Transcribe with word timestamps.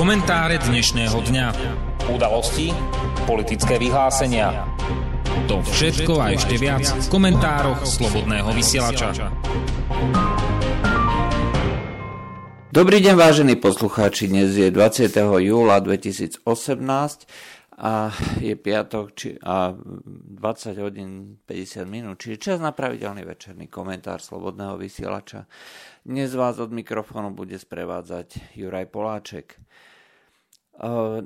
Komentáre 0.00 0.56
dnešného 0.56 1.12
dňa. 1.12 1.46
Udalosti, 2.08 2.72
politické 3.28 3.76
vyhlásenia. 3.76 4.64
To 5.44 5.60
všetko 5.60 6.16
a 6.16 6.32
ešte 6.32 6.56
viac 6.56 6.88
v 6.88 7.06
komentároch 7.12 7.84
Slobodného 7.84 8.48
vysielača. 8.56 9.12
Dobrý 12.72 13.04
deň, 13.04 13.12
vážení 13.12 13.60
poslucháči. 13.60 14.32
Dnes 14.32 14.56
je 14.56 14.72
20. 14.72 15.12
júla 15.20 15.84
2018 15.84 16.48
a 17.80 18.08
je 18.40 18.56
piatok 18.56 19.04
či, 19.12 19.36
a 19.44 19.76
20 19.76 20.80
hodín 20.80 21.44
50 21.44 21.84
minút, 21.84 22.24
čiže 22.24 22.40
čas 22.40 22.56
na 22.56 22.72
pravidelný 22.72 23.20
večerný 23.28 23.68
komentár 23.68 24.24
Slobodného 24.24 24.80
vysielača. 24.80 25.44
Dnes 26.08 26.32
vás 26.32 26.56
od 26.56 26.72
mikrofónu 26.72 27.36
bude 27.36 27.60
sprevádzať 27.60 28.56
Juraj 28.56 28.88
Poláček. 28.88 29.60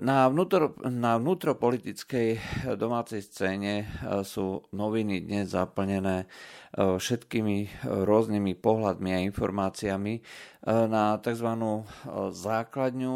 Na, 0.02 0.26
vnútro, 0.26 0.74
na 0.82 1.14
vnútropolitickej 1.14 2.42
domácej 2.74 3.22
scéne 3.22 3.86
e, 4.02 4.27
sú 4.27 4.66
noviny 4.74 5.22
dnes 5.22 5.54
zaplnené 5.54 6.27
všetkými 6.74 7.86
rôznymi 7.86 8.58
pohľadmi 8.58 9.14
a 9.14 9.22
informáciami 9.30 10.18
na 10.66 11.22
tzv. 11.22 11.50
základňu 12.34 13.14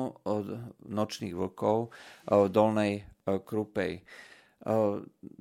nočných 0.87 1.35
vlkov 1.35 1.91
v 2.31 2.47
Dolnej 2.55 3.03
Krupej. 3.27 4.07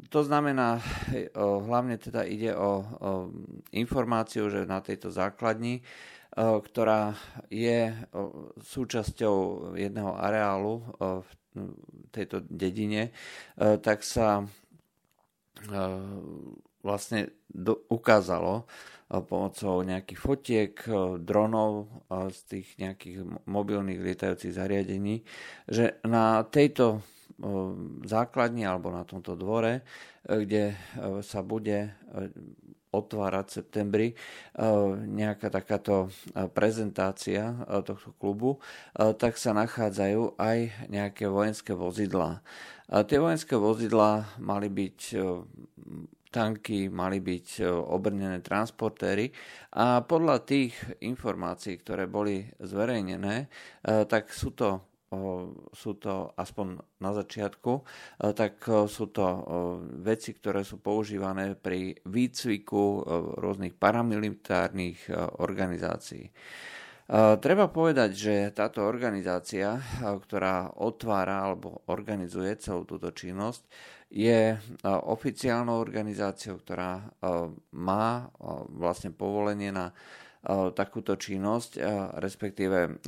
To 0.10 0.20
znamená, 0.26 0.82
hlavne 1.38 2.02
teda 2.02 2.26
ide 2.26 2.58
o 2.58 2.82
informáciu, 3.78 4.50
že 4.50 4.66
na 4.66 4.82
tejto 4.82 5.14
základni 5.14 5.86
ktorá 6.38 7.18
je 7.50 7.98
súčasťou 8.62 9.36
jedného 9.74 10.14
areálu 10.14 10.86
v 11.02 11.30
tejto 12.14 12.46
dedine, 12.46 13.10
tak 13.58 14.06
sa 14.06 14.46
vlastne 16.86 17.34
ukázalo 17.90 18.70
pomocou 19.26 19.82
nejakých 19.82 20.20
fotiek, 20.22 20.74
dronov 21.26 21.90
z 22.12 22.40
tých 22.46 22.68
nejakých 22.78 23.18
mobilných 23.50 23.98
lietajúcich 23.98 24.54
zariadení, 24.54 25.26
že 25.66 25.98
na 26.06 26.46
tejto 26.46 27.02
základni 28.06 28.62
alebo 28.70 28.94
na 28.94 29.02
tomto 29.10 29.34
dvore, 29.34 29.82
kde 30.22 30.78
sa 31.26 31.42
bude 31.42 31.98
otvárať 32.92 33.62
septembri 33.62 34.14
eh, 34.14 34.66
nejaká 34.96 35.52
takáto 35.52 36.08
eh, 36.08 36.48
prezentácia 36.48 37.54
eh, 37.54 37.82
tohto 37.84 38.16
klubu, 38.18 38.60
tak 38.96 39.38
sa 39.38 39.54
nachádzajú 39.54 40.40
aj 40.40 40.90
nejaké 40.90 41.30
vojenské 41.30 41.72
vozidlá. 41.72 42.42
Tie 42.88 43.20
vojenské 43.20 43.54
vozidlá 43.60 44.40
mali 44.40 44.72
byť 44.72 45.00
tanky, 46.32 46.88
mali 46.88 47.20
byť 47.20 47.62
obrnené 47.68 48.40
transportéry 48.42 49.30
a 49.76 50.02
podľa 50.02 50.44
tých 50.44 50.74
informácií, 51.04 51.78
ktoré 51.80 52.08
boli 52.08 52.48
zverejnené, 52.60 53.48
tak 53.84 54.32
sú 54.32 54.56
to 54.56 54.82
sú 55.72 55.92
to 55.98 56.36
aspoň 56.36 56.84
na 57.00 57.12
začiatku, 57.16 57.74
tak 58.36 58.60
sú 58.92 59.06
to 59.16 59.26
veci, 60.04 60.36
ktoré 60.36 60.68
sú 60.68 60.84
používané 60.84 61.56
pri 61.56 61.96
výcviku 62.04 63.08
rôznych 63.40 63.80
paramilitárnych 63.80 65.08
organizácií. 65.40 66.28
Treba 67.40 67.72
povedať, 67.72 68.12
že 68.12 68.36
táto 68.52 68.84
organizácia, 68.84 69.80
ktorá 70.04 70.76
otvára 70.76 71.48
alebo 71.48 71.88
organizuje 71.88 72.60
celú 72.60 72.84
túto 72.84 73.16
činnosť, 73.16 73.64
je 74.12 74.60
oficiálnou 74.84 75.80
organizáciou, 75.80 76.60
ktorá 76.60 77.00
má 77.80 78.28
vlastne 78.76 79.16
povolenie 79.16 79.72
na 79.72 79.96
takúto 80.48 81.20
činnosť, 81.20 81.84
respektíve 82.24 83.04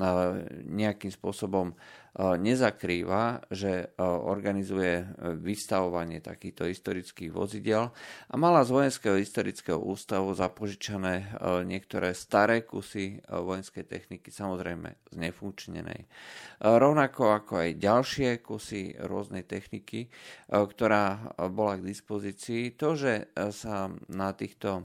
nejakým 0.68 1.08
spôsobom 1.08 1.72
nezakrýva, 2.20 3.48
že 3.48 3.96
organizuje 4.02 5.08
vystavovanie 5.40 6.20
takýchto 6.20 6.68
historických 6.68 7.32
vozidel 7.32 7.96
a 8.28 8.36
mala 8.36 8.68
z 8.68 8.76
Vojenského 8.76 9.16
historického 9.16 9.80
ústavu 9.80 10.36
zapožičané 10.36 11.40
niektoré 11.64 12.12
staré 12.12 12.68
kusy 12.68 13.24
vojenskej 13.24 13.88
techniky, 13.88 14.36
samozrejme 14.36 15.16
znefunkčnenej. 15.16 16.12
Rovnako 16.60 17.24
ako 17.40 17.54
aj 17.64 17.80
ďalšie 17.80 18.30
kusy 18.44 19.00
rôznej 19.00 19.48
techniky, 19.48 20.12
ktorá 20.52 21.38
bola 21.48 21.80
k 21.80 21.88
dispozícii. 21.88 22.76
To, 22.76 23.00
že 23.00 23.32
sa 23.56 23.88
na 24.12 24.36
týchto 24.36 24.84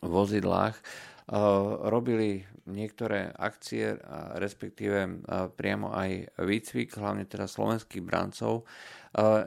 vozidlách 0.00 0.78
robili 1.88 2.44
niektoré 2.68 3.32
akcie, 3.32 3.96
respektíve 4.36 5.24
priamo 5.56 5.92
aj 5.92 6.36
výcvik, 6.36 6.96
hlavne 7.00 7.24
teda 7.24 7.48
slovenských 7.48 8.04
brancov, 8.04 8.68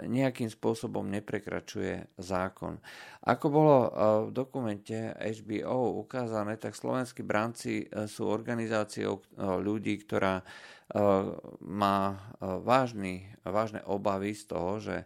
nejakým 0.07 0.47
spôsobom 0.47 1.03
neprekračuje 1.11 2.15
zákon. 2.15 2.79
Ako 3.27 3.45
bolo 3.51 3.77
v 4.27 4.31
dokumente 4.31 5.11
HBO 5.11 5.99
ukázané, 5.99 6.55
tak 6.55 6.71
slovenskí 6.71 7.27
branci 7.27 7.83
sú 8.07 8.31
organizáciou 8.31 9.19
ľudí, 9.39 9.99
ktorá 10.07 10.39
má 11.67 11.99
vážny, 12.39 13.27
vážne 13.43 13.83
obavy 13.83 14.31
z 14.31 14.43
toho, 14.47 14.71
že 14.79 14.97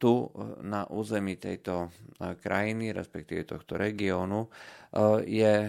tu 0.00 0.32
na 0.64 0.88
území 0.88 1.36
tejto 1.36 1.92
krajiny, 2.40 2.96
respektíve 2.96 3.44
tohto 3.44 3.76
regiónu, 3.76 4.48
je 5.28 5.68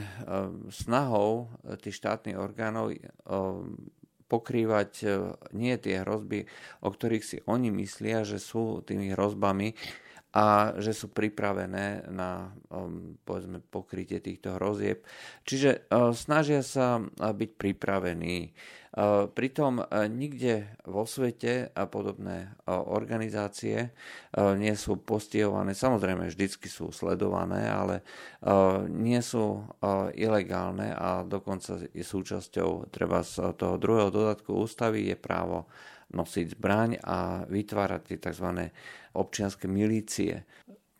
snahou 0.71 1.51
tých 1.83 1.99
štátnych 1.99 2.39
orgánov 2.39 2.95
pokrývať 4.27 4.91
nie 5.53 5.75
tie 5.77 6.01
hrozby, 6.01 6.47
o 6.81 6.89
ktorých 6.89 7.23
si 7.23 7.37
oni 7.45 7.69
myslia, 7.73 8.23
že 8.23 8.39
sú 8.39 8.81
tými 8.83 9.11
hrozbami, 9.13 9.75
a 10.33 10.73
že 10.81 10.97
sú 10.97 11.13
pripravené 11.13 12.09
na 12.09 12.49
povedzme, 13.21 13.61
pokrytie 13.61 14.17
týchto 14.17 14.57
hrozieb. 14.57 15.05
Čiže 15.45 15.85
snažia 16.17 16.65
sa 16.65 16.97
byť 17.13 17.49
pripravení. 17.53 18.49
Pritom 19.33 19.81
nikde 20.09 20.77
vo 20.85 21.05
svete 21.09 21.73
a 21.73 21.89
podobné 21.89 22.53
organizácie 22.69 23.89
nie 24.37 24.73
sú 24.77 25.01
postihované, 25.01 25.73
samozrejme 25.73 26.29
vždycky 26.29 26.69
sú 26.69 26.93
sledované, 26.93 27.69
ale 27.69 28.05
nie 28.89 29.17
sú 29.21 29.65
ilegálne 30.13 30.93
a 30.93 31.25
dokonca 31.25 31.89
súčasťou 31.89 32.93
treba 32.93 33.25
z 33.25 33.53
toho 33.57 33.81
druhého 33.81 34.13
dodatku 34.13 34.61
ústavy 34.61 35.09
je 35.09 35.17
právo 35.17 35.65
nosiť 36.13 36.45
zbraň 36.55 37.01
a 37.01 37.43
vytvárať 37.49 38.01
tie 38.07 38.17
tzv. 38.21 38.69
občianske 39.17 39.65
milície. 39.65 40.45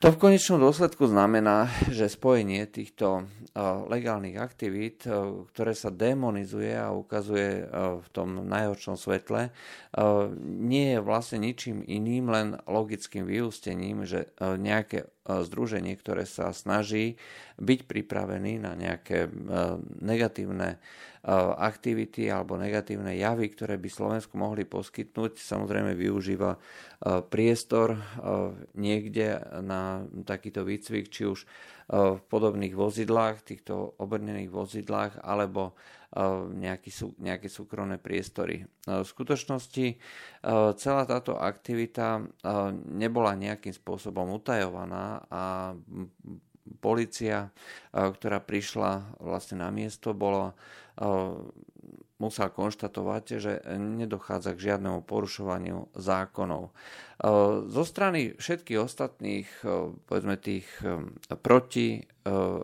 To 0.03 0.11
v 0.11 0.19
konečnom 0.19 0.59
dôsledku 0.59 1.07
znamená, 1.07 1.71
že 1.87 2.11
spojenie 2.11 2.67
týchto 2.67 3.23
legálnych 3.87 4.35
aktivít, 4.35 5.07
ktoré 5.55 5.71
sa 5.71 5.95
demonizuje 5.95 6.75
a 6.75 6.91
ukazuje 6.91 7.63
v 8.03 8.07
tom 8.11 8.43
najhoršom 8.43 8.99
svetle, 8.99 9.55
nie 10.43 10.91
je 10.91 10.99
vlastne 10.99 11.47
ničím 11.47 11.87
iným, 11.87 12.27
len 12.27 12.59
logickým 12.67 13.23
vyústením, 13.23 14.03
že 14.03 14.27
nejaké 14.43 15.07
združenie, 15.23 15.95
ktoré 15.95 16.27
sa 16.27 16.51
snaží 16.51 17.15
byť 17.55 17.79
pripravený 17.87 18.59
na 18.59 18.75
nejaké 18.75 19.31
negatívne 20.03 20.83
aktivity 21.57 22.27
alebo 22.27 22.59
negatívne 22.59 23.15
javy, 23.15 23.47
ktoré 23.55 23.79
by 23.79 23.87
Slovensku 23.87 24.35
mohli 24.35 24.67
poskytnúť. 24.67 25.39
Samozrejme 25.39 25.95
využíva 25.95 26.59
priestor 27.31 27.95
niekde 28.75 29.39
na 29.63 30.03
takýto 30.27 30.67
výcvik, 30.67 31.07
či 31.07 31.23
už 31.23 31.47
v 31.87 32.19
podobných 32.27 32.75
vozidlách, 32.75 33.47
týchto 33.47 33.95
obrnených 33.99 34.51
vozidlách, 34.51 35.23
alebo 35.23 35.75
nejaký, 36.53 37.17
nejaké 37.17 37.49
súkromné 37.49 37.97
priestory. 37.97 38.65
V 38.85 39.05
skutočnosti 39.05 39.97
celá 40.77 41.03
táto 41.09 41.37
aktivita 41.41 42.21
nebola 42.93 43.33
nejakým 43.33 43.73
spôsobom 43.73 44.29
utajovaná 44.37 45.25
a 45.27 45.73
policia, 46.79 47.49
ktorá 47.91 48.39
prišla 48.39 49.19
vlastne 49.19 49.59
na 49.59 49.73
miesto, 49.73 50.13
bolo 50.13 50.53
musel 52.21 52.49
konštatovať, 52.53 53.23
že 53.41 53.53
nedochádza 53.77 54.53
k 54.53 54.63
žiadnemu 54.71 55.01
porušovaniu 55.03 55.91
zákonov. 55.97 56.69
E, 56.69 56.71
zo 57.67 57.83
strany 57.83 58.37
všetkých 58.37 58.79
ostatných, 58.79 59.49
e, 59.65 59.91
povedzme 60.05 60.35
tých 60.37 60.67
e, 60.85 61.09
proti 61.39 62.05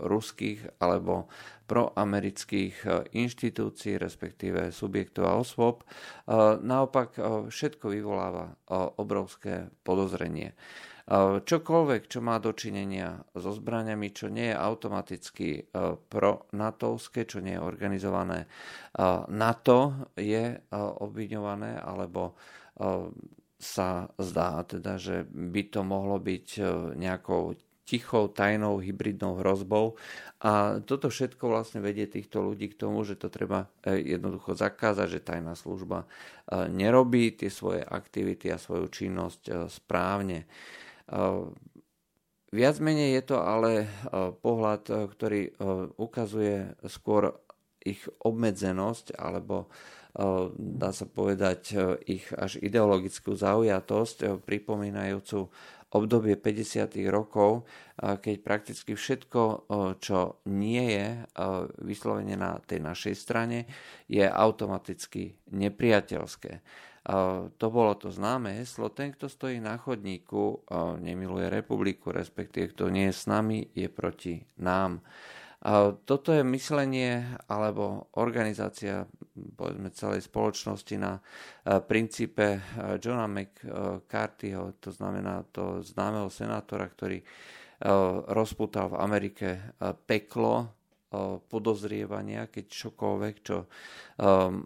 ruských 0.07 0.79
alebo 0.79 1.27
proamerických 1.67 2.87
inštitúcií, 3.11 3.99
respektíve 3.99 4.71
subjektov 4.71 5.27
a 5.27 5.35
osôb, 5.35 5.83
naopak 6.63 7.19
všetko 7.51 7.91
vyvoláva 7.91 8.55
obrovské 8.95 9.67
podozrenie. 9.83 10.55
Čokoľvek, 11.41 12.05
čo 12.05 12.21
má 12.21 12.37
dočinenia 12.37 13.17
so 13.33 13.49
zbraniami, 13.49 14.13
čo 14.13 14.29
nie 14.29 14.53
je 14.53 14.61
automaticky 14.61 15.47
e, 15.57 15.61
pro-natovské, 15.97 17.25
čo 17.25 17.41
nie 17.41 17.57
je 17.57 17.65
organizované 17.65 18.45
e, 18.45 18.47
NATO, 19.33 20.05
je 20.13 20.53
e, 20.53 20.57
obviňované 20.77 21.81
alebo 21.81 22.37
sa 23.59 24.07
zdá 24.15 24.63
teda, 24.63 24.95
že 24.95 25.27
by 25.27 25.67
to 25.67 25.83
mohlo 25.83 26.15
byť 26.15 26.63
nejakou 26.95 27.59
tichou, 27.83 28.31
tajnou, 28.31 28.79
hybridnou 28.79 29.35
hrozbou. 29.43 29.99
A 30.39 30.79
toto 30.79 31.11
všetko 31.11 31.43
vlastne 31.51 31.83
vedie 31.83 32.07
týchto 32.07 32.39
ľudí 32.39 32.71
k 32.71 32.79
tomu, 32.79 33.03
že 33.03 33.19
to 33.19 33.27
treba 33.27 33.67
jednoducho 33.83 34.55
zakázať, 34.55 35.19
že 35.19 35.27
tajná 35.27 35.59
služba 35.59 36.07
nerobí 36.71 37.35
tie 37.35 37.51
svoje 37.51 37.83
aktivity 37.83 38.47
a 38.47 38.55
svoju 38.55 38.87
činnosť 38.87 39.67
správne. 39.67 40.47
Viac 42.49 42.75
menej 42.81 43.21
je 43.21 43.23
to 43.29 43.37
ale 43.41 43.85
pohľad, 44.41 45.09
ktorý 45.13 45.53
ukazuje 45.97 46.73
skôr 46.89 47.37
ich 47.81 48.01
obmedzenosť 48.21 49.17
alebo 49.17 49.69
dá 50.57 50.89
sa 50.89 51.05
povedať 51.05 51.77
ich 52.09 52.25
až 52.33 52.57
ideologickú 52.57 53.37
zaujatosť, 53.37 54.41
pripomínajúcu 54.41 55.45
obdobie 55.89 56.37
50. 56.37 56.97
rokov, 57.09 57.65
keď 57.97 58.35
prakticky 58.45 58.93
všetko, 58.93 59.69
čo 60.01 60.41
nie 60.49 60.85
je 60.93 61.07
vyslovene 61.81 62.37
na 62.37 62.61
tej 62.61 62.81
našej 62.81 63.15
strane, 63.17 63.65
je 64.05 64.25
automaticky 64.25 65.37
nepriateľské. 65.53 66.61
To 67.57 67.67
bolo 67.73 67.97
to 67.97 68.13
známe 68.13 68.53
heslo, 68.61 68.93
ten, 68.93 69.09
kto 69.09 69.25
stojí 69.25 69.57
na 69.57 69.81
chodníku, 69.81 70.61
nemiluje 71.01 71.49
republiku, 71.49 72.13
respektíve 72.13 72.77
kto 72.77 72.93
nie 72.93 73.09
je 73.09 73.15
s 73.17 73.25
nami, 73.25 73.65
je 73.73 73.89
proti 73.89 74.37
nám. 74.61 75.01
Toto 76.05 76.29
je 76.31 76.45
myslenie 76.45 77.35
alebo 77.49 78.13
organizácia 78.15 79.03
povedzme, 79.35 79.91
celej 79.91 80.23
spoločnosti 80.23 80.95
na 80.95 81.19
princípe 81.83 82.63
Johna 83.03 83.27
McCarthyho, 83.27 84.79
to 84.79 84.93
znamená 84.95 85.43
to 85.51 85.83
známeho 85.83 86.31
senátora, 86.31 86.87
ktorý 86.87 87.19
rozputal 88.31 88.95
v 88.95 88.99
Amerike 89.03 89.47
peklo 90.07 90.78
podozrievania, 91.49 92.45
keď 92.53 92.65
čokoľvek, 92.69 93.35
čo 93.41 93.65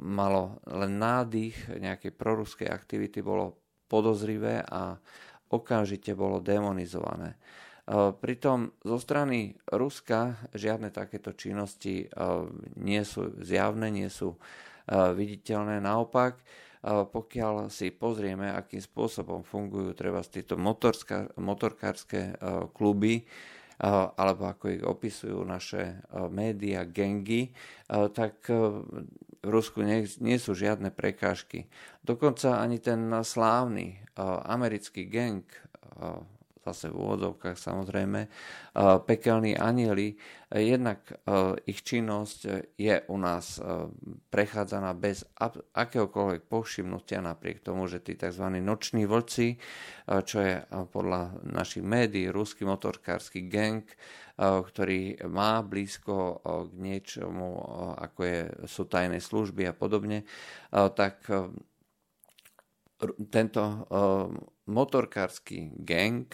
malo 0.03 0.59
len 0.67 0.99
nádych 0.99 1.79
nejakej 1.79 2.11
proruskej 2.11 2.67
aktivity, 2.67 3.23
bolo 3.23 3.59
podozrivé 3.87 4.59
a 4.59 4.99
okamžite 5.53 6.11
bolo 6.17 6.43
demonizované. 6.43 7.39
Pritom 8.19 8.75
zo 8.79 8.95
strany 8.95 9.59
Ruska 9.71 10.49
žiadne 10.55 10.87
takéto 10.91 11.35
činnosti 11.35 12.07
nie 12.79 13.03
sú 13.03 13.39
zjavné, 13.43 13.91
nie 13.91 14.07
sú 14.07 14.39
viditeľné. 14.89 15.83
Naopak, 15.83 16.39
pokiaľ 16.83 17.71
si 17.71 17.95
pozrieme, 17.95 18.51
akým 18.51 18.83
spôsobom 18.83 19.43
fungujú 19.47 19.95
treba 19.95 20.19
tieto 20.23 20.59
motorkárske 21.39 22.35
kluby, 22.75 23.23
alebo 23.81 24.49
ako 24.49 24.65
ich 24.69 24.83
opisujú 24.83 25.41
naše 25.45 26.01
médiá, 26.29 26.85
gengy, 26.85 27.53
tak 27.89 28.45
v 29.43 29.49
Rusku 29.49 29.83
nie, 29.83 30.07
nie 30.23 30.39
sú 30.39 30.55
žiadne 30.55 30.91
prekážky. 30.93 31.67
Dokonca 31.99 32.63
ani 32.63 32.79
ten 32.79 33.11
slávny 33.11 33.99
americký 34.47 35.09
gang 35.09 35.43
zase 36.63 36.87
v 36.87 36.95
úvodzovkách 36.95 37.59
samozrejme, 37.59 38.27
pekelní 39.03 39.59
anieli, 39.59 40.15
jednak 40.47 41.03
ich 41.67 41.83
činnosť 41.83 42.39
je 42.79 42.95
u 43.11 43.17
nás 43.19 43.59
prechádzaná 44.31 44.95
bez 44.95 45.27
akéhokoľvek 45.75 46.47
povšimnutia 46.47 47.19
napriek 47.19 47.59
tomu, 47.59 47.91
že 47.91 47.99
tí 47.99 48.15
tzv. 48.15 48.47
noční 48.63 49.03
vlci, 49.03 49.59
čo 50.07 50.37
je 50.39 50.63
podľa 50.87 51.43
našich 51.43 51.83
médií 51.83 52.31
ruský 52.31 52.63
motorkársky 52.63 53.51
gang, 53.51 53.83
ktorý 54.39 55.27
má 55.29 55.61
blízko 55.61 56.41
k 56.41 56.71
niečomu, 56.79 57.59
ako 57.99 58.19
je, 58.23 58.39
sú 58.65 58.89
tajné 58.89 59.19
služby 59.21 59.69
a 59.69 59.73
podobne, 59.75 60.23
tak 60.71 61.27
tento 63.27 63.61
motorkársky 64.69 65.75
gang 65.75 66.29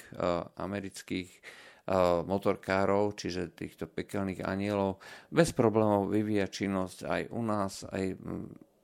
amerických 0.56 1.30
motorkárov, 2.30 3.18
čiže 3.18 3.50
týchto 3.58 3.90
pekelných 3.90 4.46
anielov, 4.46 5.02
bez 5.34 5.50
problémov 5.58 6.14
vyvíja 6.14 6.46
činnosť 6.46 7.10
aj 7.10 7.22
u 7.34 7.42
nás, 7.42 7.82
aj 7.90 8.14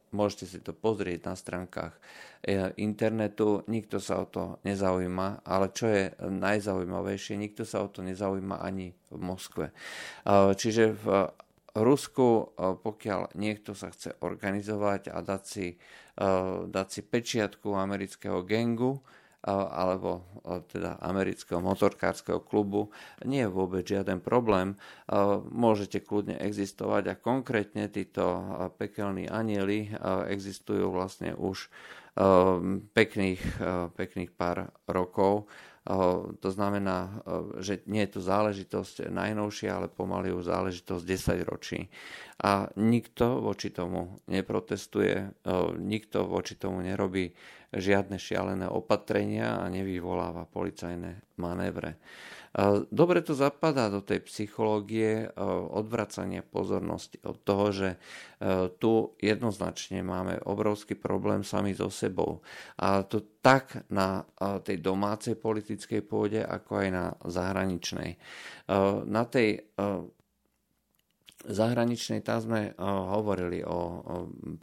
môžete 0.09 0.45
si 0.47 0.59
to 0.63 0.71
pozrieť 0.71 1.27
na 1.27 1.35
stránkach 1.35 1.93
e, 2.41 2.71
internetu, 2.79 3.61
nikto 3.67 3.99
sa 3.99 4.23
o 4.23 4.25
to 4.25 4.57
nezaujíma, 4.63 5.43
ale 5.43 5.69
čo 5.75 5.85
je 5.91 6.03
najzaujímavejšie, 6.17 7.35
nikto 7.35 7.67
sa 7.67 7.83
o 7.83 7.91
to 7.91 7.99
nezaujíma 8.01 8.63
ani 8.63 8.95
v 9.11 9.19
Moskve. 9.19 9.75
Čiže 10.55 10.95
v 10.95 11.05
Rusku, 11.75 12.55
pokiaľ 12.55 13.35
niekto 13.35 13.75
sa 13.75 13.91
chce 13.91 14.15
organizovať 14.23 15.11
a 15.11 15.19
dať 15.19 15.43
si, 15.43 15.75
dať 16.71 16.87
si 16.87 17.01
pečiatku 17.03 17.75
amerického 17.75 18.47
gengu, 18.47 19.03
alebo 19.45 20.25
teda 20.73 20.97
amerického 21.05 21.61
motorkárskeho 21.61 22.41
klubu, 22.41 22.89
nie 23.29 23.45
je 23.45 23.53
vôbec 23.53 23.85
žiaden 23.85 24.17
problém. 24.17 24.73
Môžete 25.53 26.01
kľudne 26.01 26.41
existovať 26.41 27.13
a 27.13 27.19
konkrétne 27.21 27.85
títo 27.93 28.25
pekelní 28.81 29.29
anieli 29.29 29.93
existujú 30.25 30.89
vlastne 30.89 31.37
už 31.37 31.69
pekných, 32.97 33.41
pekných 33.93 34.31
pár 34.33 34.73
rokov. 34.89 35.45
To 35.85 36.49
znamená, 36.49 37.21
že 37.61 37.85
nie 37.85 38.01
je 38.09 38.17
to 38.17 38.21
záležitosť 38.25 39.13
najnovšia, 39.13 39.69
ale 39.69 39.85
pomaly 39.85 40.33
už 40.33 40.49
záležitosť 40.49 41.03
10 41.05 41.45
ročí. 41.45 41.85
A 42.41 42.65
nikto 42.73 43.37
voči 43.45 43.69
tomu 43.69 44.17
neprotestuje, 44.25 45.45
nikto 45.77 46.25
voči 46.25 46.57
tomu 46.57 46.81
nerobí 46.81 47.37
žiadne 47.69 48.17
šialené 48.17 48.65
opatrenia 48.65 49.61
a 49.61 49.69
nevyvoláva 49.69 50.49
policajné 50.49 51.21
manévre. 51.37 52.01
Dobre 52.87 53.19
to 53.19 53.35
zapadá 53.35 53.91
do 53.91 53.99
tej 53.99 54.23
psychológie 54.31 55.27
odvracania 55.75 56.39
pozornosti 56.39 57.19
od 57.27 57.43
toho, 57.43 57.67
že 57.75 57.89
tu 58.79 59.11
jednoznačne 59.19 59.99
máme 59.99 60.39
obrovský 60.47 60.95
problém 60.95 61.43
sami 61.43 61.75
so 61.75 61.91
sebou. 61.91 62.39
A 62.79 63.03
to 63.03 63.43
tak 63.43 63.83
na 63.91 64.23
tej 64.63 64.79
domácej 64.79 65.35
politickej 65.35 65.99
pôde, 66.07 66.39
ako 66.47 66.71
aj 66.79 66.87
na 66.95 67.05
zahraničnej. 67.27 68.15
Na 69.03 69.23
tej 69.27 69.59
zahraničnej 71.45 72.23
tam 72.23 72.39
sme 72.39 72.71
hovorili 73.11 73.67
o 73.67 73.99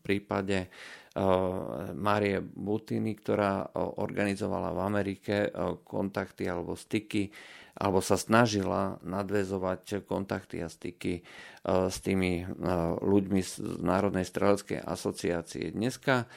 prípade 0.00 0.72
Márie 1.92 2.40
Butiny, 2.40 3.12
ktorá 3.20 3.68
organizovala 4.00 4.72
v 4.72 4.80
Amerike 4.80 5.52
kontakty 5.84 6.48
alebo 6.48 6.72
styky, 6.72 7.28
alebo 7.82 7.98
sa 7.98 8.14
snažila 8.14 9.02
nadvezovať 9.02 10.06
kontakty 10.06 10.62
a 10.62 10.70
styky 10.70 11.26
s 11.66 11.98
tými 11.98 12.46
ľuďmi 13.02 13.40
z 13.42 13.82
Národnej 13.82 14.22
streleckej 14.22 14.86
asociácie. 14.86 15.74
Dneska 15.74 16.30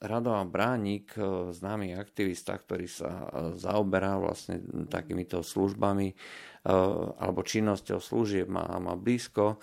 Radovan 0.00 0.48
Bránik, 0.52 1.16
známy 1.56 1.96
aktivista, 1.96 2.60
ktorý 2.60 2.88
sa 2.88 3.32
zaoberá 3.56 4.20
vlastne 4.20 4.60
takýmito 4.88 5.40
službami 5.40 6.12
alebo 7.16 7.40
činnosťou 7.40 8.04
služieb, 8.04 8.52
má, 8.52 8.68
má 8.80 8.92
blízko 9.00 9.56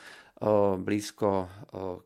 blízko 0.78 1.50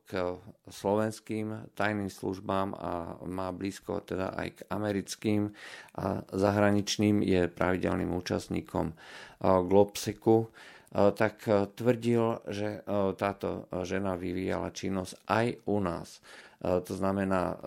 k 0.07 0.39
slovenským 0.71 1.67
tajným 1.75 2.07
službám 2.07 2.71
a 2.79 3.19
má 3.27 3.51
blízko 3.51 3.99
teda 4.07 4.31
aj 4.39 4.47
k 4.55 4.59
americkým 4.71 5.51
a 5.99 6.23
zahraničným, 6.31 7.19
je 7.19 7.51
pravidelným 7.51 8.07
účastníkom 8.15 8.95
Globseku, 9.43 10.47
tak 10.91 11.43
tvrdil, 11.75 12.39
že 12.47 12.87
táto 13.19 13.67
žena 13.83 14.15
vyvíjala 14.15 14.71
činnosť 14.71 15.13
aj 15.27 15.47
u 15.67 15.77
nás. 15.83 16.23
To 16.63 16.93
znamená, 16.95 17.59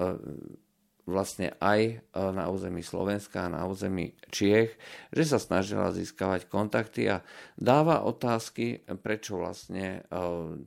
vlastne 1.05 1.53
aj 1.61 1.81
e, 1.85 1.95
na 2.17 2.49
území 2.49 2.81
Slovenska 2.81 3.45
a 3.45 3.53
na 3.53 3.69
území 3.69 4.17
Čiech, 4.33 4.73
že 5.13 5.25
sa 5.29 5.37
snažila 5.37 5.93
získavať 5.93 6.49
kontakty 6.49 7.13
a 7.13 7.21
dáva 7.61 8.09
otázky, 8.09 8.81
prečo 9.05 9.37
vlastne 9.37 10.01
e, 10.01 10.19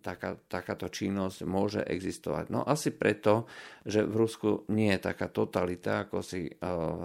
taká, 0.01 0.37
takáto 0.45 0.93
činnosť 0.93 1.41
môže 1.49 1.81
existovať. 1.81 2.53
No 2.53 2.61
asi 2.61 2.93
preto, 2.93 3.49
že 3.81 4.05
v 4.05 4.13
Rusku 4.13 4.49
nie 4.69 4.93
je 4.93 5.09
taká 5.09 5.33
totalita, 5.33 6.05
ako 6.05 6.21
si 6.21 6.45
e, 6.45 6.53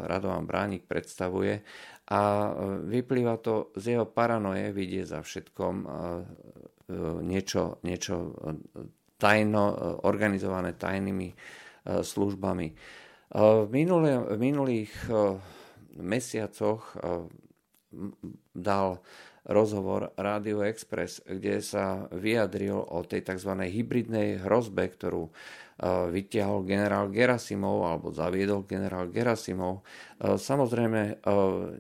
Radovan 0.05 0.45
Bránik 0.45 0.85
predstavuje 0.85 1.65
a 2.13 2.53
vyplýva 2.85 3.41
to 3.41 3.73
z 3.79 3.97
jeho 3.97 4.05
paranoje 4.05 4.75
vidieť 4.75 5.07
za 5.07 5.21
všetkom 5.25 5.75
niečo, 7.25 7.81
niečo 7.87 8.15
tajno, 9.17 9.65
organizované 10.05 10.77
tajnými 10.77 11.33
službami. 11.87 12.69
V, 13.33 13.65
minulé, 13.73 14.21
v 14.21 14.37
minulých 14.37 14.93
mesiacoch 15.97 16.93
dal 18.53 19.01
rozhovor 19.49 20.13
Radio 20.21 20.61
Express, 20.63 21.25
kde 21.25 21.65
sa 21.65 22.07
vyjadril 22.13 22.77
o 22.77 23.01
tej 23.03 23.25
tzv. 23.25 23.57
hybridnej 23.57 24.39
hrozbe, 24.45 24.85
ktorú 24.85 25.33
vytiahol 26.13 26.63
generál 26.63 27.11
Gerasimov 27.11 27.89
alebo 27.89 28.15
zaviedol 28.15 28.69
generál 28.69 29.09
Gerasimov. 29.11 29.83
Samozrejme, 30.21 31.25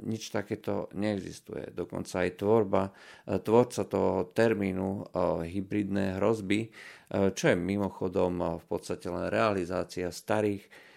nič 0.08 0.34
takéto 0.34 0.90
neexistuje. 0.96 1.70
Dokonca 1.70 2.26
aj 2.26 2.30
tvorba, 2.34 2.82
tvorca 3.28 3.84
toho 3.86 4.26
termínu 4.32 5.12
hybridné 5.46 6.16
hrozby, 6.16 6.72
čo 7.12 7.44
je 7.46 7.56
mimochodom 7.60 8.58
v 8.58 8.64
podstate 8.66 9.06
len 9.06 9.28
realizácia 9.28 10.10
starých 10.10 10.66
Eh, 10.66 10.90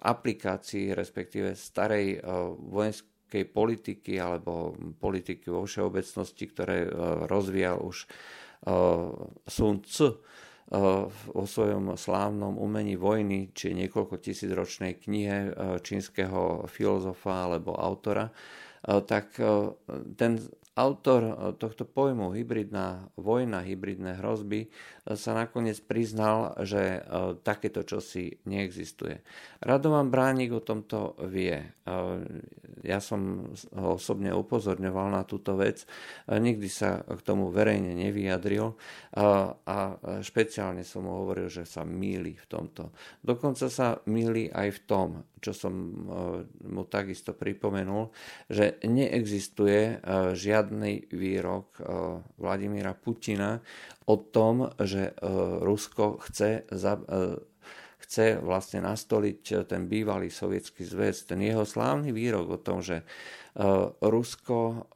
aplikácií, 0.00 0.96
respektíve 0.96 1.52
starej 1.52 2.16
eh, 2.16 2.22
vojenskej 2.56 3.44
politiky 3.52 4.16
alebo 4.16 4.72
politiky 4.96 5.52
vo 5.52 5.68
všeobecnosti, 5.68 6.44
ktoré 6.48 6.88
eh, 6.88 6.90
rozvíjal 7.28 7.80
už 7.84 8.08
Sun 9.46 9.86
Tzu 9.86 10.18
vo 11.30 11.44
svojom 11.46 11.94
slávnom 11.94 12.58
umení 12.58 12.98
vojny, 12.98 13.54
či 13.54 13.70
niekoľko 13.70 14.18
tisícročnej 14.18 14.98
knihe 14.98 15.54
čínskeho 15.78 16.66
filozofa 16.66 17.46
alebo 17.46 17.78
autora, 17.78 18.26
tak 18.82 19.38
ten 20.18 20.42
Autor 20.78 21.22
e, 21.26 21.32
tohto 21.58 21.82
pojmu 21.82 22.30
hybridná 22.38 23.10
vojna, 23.18 23.66
hybridné 23.66 24.22
hrozby 24.22 24.70
e, 24.70 25.18
sa 25.18 25.34
nakoniec 25.34 25.82
priznal, 25.82 26.54
že 26.62 27.02
e, 27.02 27.34
takéto 27.42 27.82
čosi 27.82 28.38
neexistuje. 28.46 29.18
Radovan 29.58 30.06
Bránik 30.14 30.54
o 30.54 30.62
tomto 30.62 31.18
vie. 31.26 31.58
Ja 32.86 33.02
som 33.02 33.50
ho 33.74 33.98
osobne 33.98 34.30
upozorňoval 34.30 35.10
na 35.10 35.26
túto 35.26 35.58
vec. 35.58 35.82
Nikdy 36.30 36.68
sa 36.70 37.02
k 37.02 37.20
tomu 37.26 37.50
verejne 37.50 37.96
nevyjadril 37.98 38.76
a 39.66 39.78
špeciálne 40.22 40.86
som 40.86 41.08
mu 41.08 41.24
hovoril, 41.24 41.50
že 41.50 41.66
sa 41.66 41.82
míli 41.82 42.38
v 42.38 42.46
tomto. 42.46 42.94
Dokonca 43.18 43.66
sa 43.66 43.98
míli 44.06 44.46
aj 44.52 44.68
v 44.78 44.80
tom, 44.86 45.08
čo 45.38 45.52
som 45.56 45.72
mu 46.64 46.82
takisto 46.86 47.34
pripomenul, 47.34 48.10
že 48.50 48.78
neexistuje 48.84 50.02
žiadny 50.34 50.68
žiadny 50.68 51.08
výrok 51.12 51.66
eh, 51.80 51.84
Vladimíra 52.38 52.94
Putina 52.94 53.60
o 54.06 54.16
tom, 54.16 54.70
že 54.82 55.12
eh, 55.12 55.22
Rusko 55.62 56.18
chce, 56.28 56.68
za, 56.70 56.98
eh, 56.98 57.38
chce 58.04 58.40
vlastne 58.40 58.84
nastoliť 58.84 59.68
ten 59.68 59.88
bývalý 59.88 60.28
sovietský 60.28 60.84
zväz. 60.84 61.28
Ten 61.28 61.40
jeho 61.44 61.64
slávny 61.64 62.12
výrok 62.12 62.46
o 62.48 62.58
tom, 62.58 62.80
že 62.80 63.04
Rusko, 64.02 64.88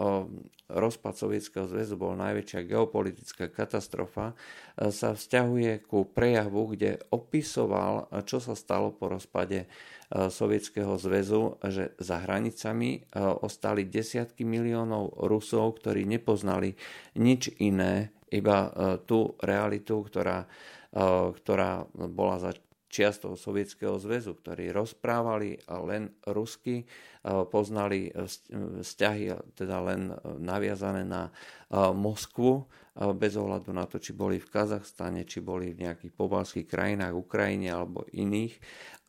rozpad 0.73 1.15
Sovietskeho 1.17 1.69
zväzu 1.69 2.01
bol 2.01 2.17
najväčšia 2.17 2.65
geopolitická 2.65 3.53
katastrofa, 3.53 4.33
sa 4.77 5.13
vzťahuje 5.13 5.85
ku 5.85 6.09
prejavu, 6.09 6.73
kde 6.73 7.01
opisoval, 7.13 8.09
čo 8.25 8.41
sa 8.41 8.57
stalo 8.57 8.93
po 8.93 9.13
rozpade 9.13 9.69
Sovietskeho 10.13 10.97
zväzu, 10.97 11.61
že 11.65 11.93
za 12.01 12.25
hranicami 12.25 13.05
ostali 13.45 13.89
desiatky 13.89 14.45
miliónov 14.45 15.17
Rusov, 15.29 15.81
ktorí 15.81 16.09
nepoznali 16.09 16.77
nič 17.21 17.53
iné, 17.61 18.13
iba 18.33 18.73
tú 19.05 19.37
realitu, 19.45 20.01
ktorá, 20.01 20.49
ktorá 21.37 21.85
bola 21.93 22.37
za 22.41 22.57
čiastov 22.93 23.41
Sovietskeho 23.41 23.97
zväzu, 23.97 24.37
ktorí 24.37 24.69
rozprávali 24.69 25.57
len 25.65 26.13
rusky, 26.29 26.85
poznali 27.25 28.13
vzťahy 28.85 29.57
teda 29.57 29.77
len 29.81 30.13
naviazané 30.37 31.09
na 31.09 31.33
Moskvu, 31.73 32.69
bez 32.93 33.41
ohľadu 33.41 33.73
na 33.73 33.89
to, 33.89 33.97
či 33.97 34.13
boli 34.13 34.37
v 34.37 34.53
Kazachstane, 34.53 35.25
či 35.25 35.41
boli 35.41 35.73
v 35.73 35.89
nejakých 35.89 36.13
pobalských 36.13 36.69
krajinách, 36.69 37.17
Ukrajine 37.17 37.73
alebo 37.73 38.05
iných. 38.13 38.61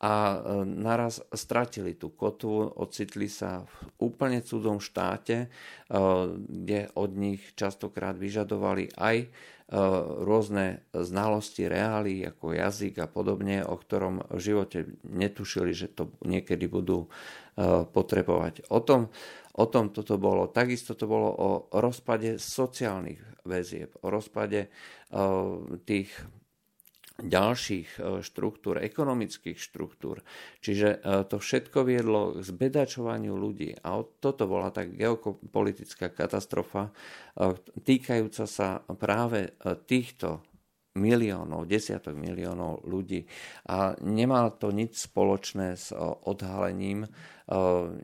A 0.03 0.35
e, 0.35 0.37
naraz 0.67 1.19
stratili 1.31 1.95
tú 1.95 2.11
kotvu, 2.11 2.79
ocitli 2.79 3.31
sa 3.31 3.63
v 3.63 4.11
úplne 4.11 4.39
cudom 4.43 4.79
štáte, 4.79 5.47
e, 5.47 5.47
kde 6.43 6.91
od 6.95 7.11
nich 7.15 7.43
častokrát 7.55 8.15
vyžadovali 8.15 8.91
aj 8.99 9.17
e, 9.19 9.27
rôzne 10.21 10.85
znalosti 10.93 11.65
reálí 11.65 12.21
ako 12.29 12.53
jazyk 12.53 13.01
a 13.01 13.07
podobne, 13.09 13.65
o 13.65 13.73
ktorom 13.73 14.21
v 14.29 14.39
živote 14.39 14.85
netušili, 15.01 15.73
že 15.73 15.89
to 15.89 16.13
niekedy 16.21 16.69
budú 16.69 17.09
potrebovať. 17.89 18.69
O 18.69 18.85
tom, 18.85 19.09
o 19.57 19.65
tom 19.65 19.89
toto 19.89 20.21
bolo. 20.21 20.45
Takisto 20.53 20.93
to 20.93 21.09
bolo 21.09 21.29
o 21.33 21.49
rozpade 21.73 22.37
sociálnych 22.37 23.17
väzieb, 23.49 23.97
o 24.05 24.13
rozpade 24.13 24.69
tých 25.89 26.09
ďalších 27.21 27.89
e, 28.01 28.25
štruktúr, 28.25 28.81
ekonomických 28.81 29.57
štruktúr. 29.57 30.25
Čiže 30.65 30.89
e, 30.89 31.21
to 31.29 31.37
všetko 31.37 31.85
viedlo 31.85 32.33
k 32.33 32.41
zbedačovaniu 32.41 33.37
ľudí. 33.37 33.77
A 33.85 34.01
toto 34.17 34.49
bola 34.49 34.73
tak 34.73 34.97
geopolitická 34.97 36.09
katastrofa, 36.09 36.89
e, 36.89 37.53
týkajúca 37.85 38.49
sa 38.49 38.81
práve 38.97 39.53
týchto 39.85 40.41
miliónov, 40.93 41.69
desiatok 41.69 42.17
miliónov 42.17 42.85
ľudí. 42.85 43.25
A 43.69 43.97
nemá 44.01 44.49
to 44.53 44.69
nič 44.69 45.09
spoločné 45.09 45.73
s 45.73 45.89
odhalením 46.29 47.09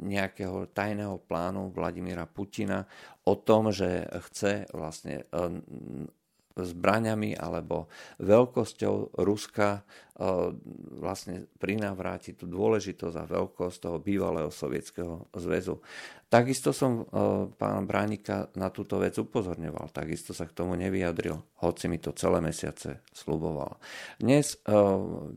nejakého 0.02 0.74
tajného 0.74 1.22
plánu 1.22 1.70
Vladimíra 1.70 2.26
Putina 2.26 2.82
o 3.30 3.38
tom, 3.38 3.70
že 3.70 4.10
chce 4.10 4.66
vlastne 4.74 5.30
zbraňami 6.58 7.38
alebo 7.38 7.88
veľkosťou 8.20 9.20
Ruska 9.22 9.80
e, 9.80 9.82
vlastne 11.00 11.48
prinavráti 11.62 12.34
tú 12.34 12.50
dôležitosť 12.50 13.16
a 13.16 13.30
veľkosť 13.30 13.78
toho 13.80 13.98
bývalého 14.02 14.50
sovietského 14.50 15.30
zväzu. 15.36 15.80
Takisto 16.30 16.74
som 16.74 16.92
e, 17.02 17.04
pána 17.54 17.82
Bránika 17.86 18.50
na 18.58 18.70
túto 18.74 18.98
vec 18.98 19.18
upozorňoval, 19.18 19.94
takisto 19.94 20.36
sa 20.36 20.50
k 20.50 20.56
tomu 20.56 20.76
nevyjadril, 20.76 21.38
hoci 21.64 21.86
mi 21.88 21.98
to 22.02 22.14
celé 22.14 22.42
mesiace 22.42 23.02
sluboval. 23.14 23.78
Dnes 24.20 24.56
e, 24.56 24.58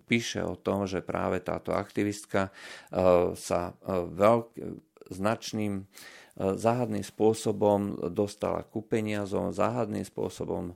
píše 0.09 0.43
o 0.43 0.59
tom, 0.59 0.89
že 0.89 1.05
práve 1.05 1.41
táto 1.45 1.73
aktivistka 1.73 2.55
sa 3.37 3.61
veľk, 4.09 4.47
značným 5.13 5.85
záhadným 6.37 7.05
spôsobom 7.05 8.09
dostala 8.09 8.65
ku 8.65 8.81
peniazom, 8.81 9.53
záhadným 9.53 10.05
spôsobom 10.05 10.73
e, 10.73 10.75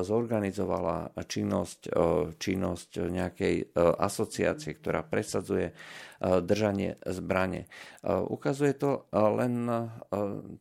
zorganizovala 0.00 1.12
činnosť, 1.20 1.80
e, 1.86 2.00
činnosť 2.40 2.90
nejakej 3.12 3.76
asociácie, 3.76 4.72
ktorá 4.80 5.04
presadzuje 5.04 5.76
držanie 6.24 6.96
zbrane. 7.04 7.68
Ukazuje 8.06 8.72
to 8.80 9.04
len 9.12 9.68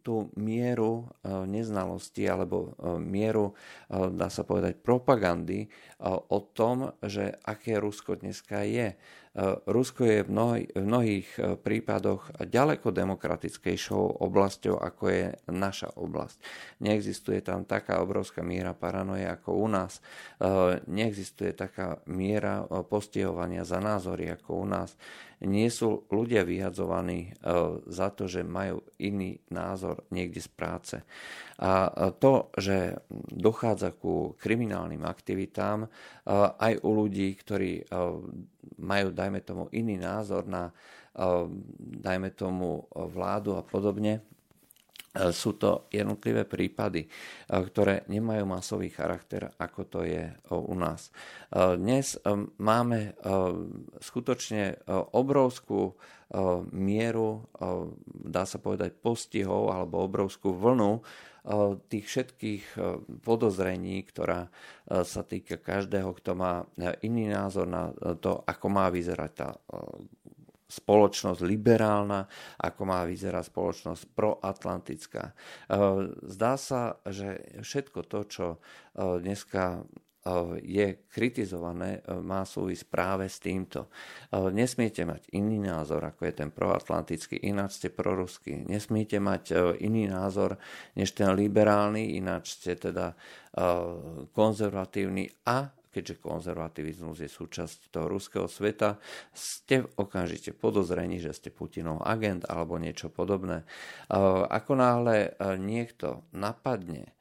tú 0.03 0.27
mieru 0.35 1.07
neznalosti 1.23 2.27
alebo 2.27 2.75
mieru, 2.99 3.55
dá 3.87 4.27
sa 4.27 4.43
povedať, 4.43 4.83
propagandy 4.83 5.71
o 6.03 6.39
tom, 6.51 6.91
že 6.99 7.39
aké 7.47 7.79
Rusko 7.79 8.19
dneska 8.19 8.67
je. 8.67 8.99
Rusko 9.65 10.05
je 10.05 10.21
v, 10.21 10.29
mnohých, 10.29 10.69
v 10.77 10.85
mnohých 10.85 11.29
prípadoch 11.65 12.29
ďaleko 12.37 12.93
demokratickejšou 12.93 14.21
oblasťou, 14.21 14.77
ako 14.77 15.03
je 15.09 15.25
naša 15.49 15.89
oblasť. 15.97 16.37
Neexistuje 16.85 17.41
tam 17.41 17.65
taká 17.65 18.05
obrovská 18.05 18.45
miera 18.45 18.77
paranoje 18.77 19.25
ako 19.25 19.57
u 19.57 19.67
nás. 19.73 20.05
Neexistuje 20.85 21.57
taká 21.57 21.97
miera 22.05 22.61
postihovania 22.85 23.65
za 23.65 23.81
názory 23.81 24.29
ako 24.29 24.49
u 24.53 24.65
nás 24.69 24.93
nie 25.43 25.67
sú 25.67 26.07
ľudia 26.07 26.47
vyhadzovaní 26.47 27.29
e, 27.29 27.31
za 27.87 28.09
to, 28.15 28.27
že 28.31 28.47
majú 28.47 28.83
iný 28.99 29.39
názor 29.51 30.07
niekde 30.11 30.39
z 30.39 30.49
práce. 30.51 30.95
A 31.63 32.09
to, 32.17 32.51
že 32.57 32.97
dochádza 33.31 33.95
ku 33.95 34.35
kriminálnym 34.35 35.03
aktivitám 35.05 35.85
e, 35.85 35.87
aj 36.57 36.73
u 36.81 36.89
ľudí, 36.95 37.35
ktorí 37.35 37.71
e, 37.79 37.83
majú, 38.79 39.07
dajme 39.11 39.39
tomu, 39.43 39.63
iný 39.75 39.99
názor 39.99 40.47
na, 40.49 40.73
dajme 41.77 42.33
tomu, 42.33 42.89
vládu 42.89 43.53
a 43.53 43.61
podobne, 43.61 44.23
E, 44.23 44.32
sú 45.13 45.61
to 45.61 45.85
jednotlivé 45.93 46.41
prípady, 46.43 47.05
e, 47.05 47.07
ktoré 47.47 48.01
nemajú 48.09 48.49
masový 48.49 48.89
charakter, 48.89 49.53
ako 49.61 49.81
to 49.85 49.99
je 50.01 50.25
e, 50.25 50.33
u 50.49 50.73
nás. 50.73 51.13
Dnes 51.53 52.17
máme 52.57 53.13
skutočne 54.01 54.81
obrovskú 55.13 55.93
mieru, 56.73 57.45
dá 58.09 58.41
sa 58.49 58.57
povedať, 58.57 58.97
postihov 58.97 59.69
alebo 59.69 60.01
obrovskú 60.01 60.57
vlnu 60.57 61.05
tých 61.93 62.05
všetkých 62.09 62.63
podozrení, 63.21 64.01
ktorá 64.01 64.49
sa 64.89 65.21
týka 65.21 65.61
každého, 65.61 66.09
kto 66.17 66.31
má 66.33 66.65
iný 67.05 67.29
názor 67.29 67.69
na 67.69 67.93
to, 68.17 68.41
ako 68.49 68.65
má 68.65 68.89
vyzerať 68.89 69.31
tá 69.37 69.53
spoločnosť 70.81 71.41
liberálna, 71.45 72.25
ako 72.57 72.81
má 72.87 73.05
vyzerať 73.05 73.53
spoločnosť 73.53 74.03
proatlantická. 74.17 75.23
E, 75.29 75.33
zdá 76.33 76.53
sa, 76.57 76.97
že 77.05 77.61
všetko 77.61 77.99
to, 78.09 78.19
čo 78.25 78.45
e, 78.53 78.57
dneska 79.21 79.77
e, 79.77 79.81
je 80.65 80.87
kritizované, 81.11 82.01
má 82.23 82.41
súvisť 82.47 82.89
práve 82.89 83.29
s 83.29 83.37
týmto. 83.43 83.91
Nesmiete 84.33 85.05
mať 85.05 85.29
iný 85.35 85.61
názor, 85.61 86.01
ako 86.09 86.25
je 86.25 86.33
ten 86.33 86.49
proatlantický, 86.49 87.43
ináč 87.43 87.83
ste 87.83 87.93
proruský. 87.93 88.65
Nesmiete 88.65 89.21
mať 89.21 89.77
iný 89.83 90.09
názor, 90.09 90.57
než 90.97 91.13
ten 91.13 91.29
liberálny, 91.35 92.17
ináč 92.17 92.57
ste 92.57 92.79
teda 92.79 93.13
konzervatívny 94.33 95.29
a 95.45 95.82
keďže 95.93 96.17
konzervativizmus 96.17 97.21
je 97.21 97.29
súčasť 97.29 97.93
toho 97.93 98.09
ruského 98.09 98.49
sveta, 98.49 98.97
ste 99.29 99.85
okamžite 99.95 100.57
podozrení, 100.57 101.21
že 101.21 101.37
ste 101.37 101.53
Putinov 101.53 102.01
agent 102.01 102.49
alebo 102.49 102.81
niečo 102.81 103.13
podobné. 103.13 103.61
Ako 104.49 104.73
náhle 104.73 105.37
niekto 105.61 106.25
napadne 106.33 107.13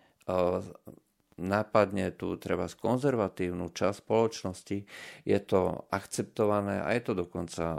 napadne 1.42 2.14
tu 2.14 2.38
treba 2.38 2.70
konzervatívnu 2.70 3.74
časť 3.74 3.98
spoločnosti, 4.06 4.78
je 5.26 5.38
to 5.42 5.90
akceptované 5.90 6.78
a 6.80 6.94
je 6.94 7.02
to 7.02 7.12
dokonca 7.18 7.64
e, 7.66 7.78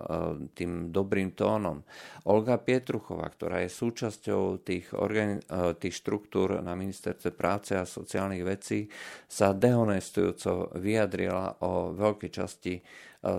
tým 0.51 0.91
dobrým 0.91 1.31
tónom. 1.31 1.81
Olga 2.27 2.59
Pietruchová, 2.59 3.31
ktorá 3.31 3.63
je 3.63 3.71
súčasťou 3.71 4.59
tých, 4.61 4.91
organi- 4.91 5.41
e, 5.47 5.73
tých 5.79 5.95
štruktúr 5.95 6.59
na 6.59 6.75
ministerstve 6.75 7.31
práce 7.31 7.73
a 7.79 7.87
sociálnych 7.87 8.43
vecí, 8.43 8.91
sa 9.25 9.55
dehonestujúco 9.55 10.75
vyjadrila 10.75 11.63
o 11.63 11.95
veľkej 11.95 12.31
časti 12.35 12.73
e, 12.77 12.81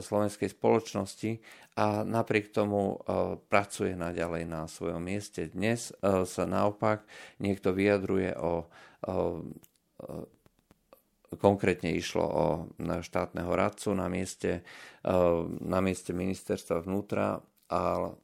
slovenskej 0.01 0.49
spoločnosti 0.51 1.33
a 1.75 2.07
napriek 2.07 2.55
tomu 2.55 3.03
pracuje 3.51 3.99
naďalej 3.99 4.47
na 4.47 4.71
svojom 4.71 5.03
mieste. 5.03 5.51
Dnes 5.51 5.91
sa 6.07 6.45
naopak 6.47 7.03
niekto 7.43 7.75
vyjadruje 7.75 8.31
o 8.39 8.71
Konkrétne 11.35 11.91
išlo 11.91 12.23
o 12.23 12.45
štátneho 12.79 13.51
radcu 13.51 13.91
na 13.91 14.07
mieste, 14.07 14.63
na 15.61 15.83
mieste 15.83 16.15
ministerstva 16.15 16.87
vnútra 16.87 17.43
a 17.67 18.15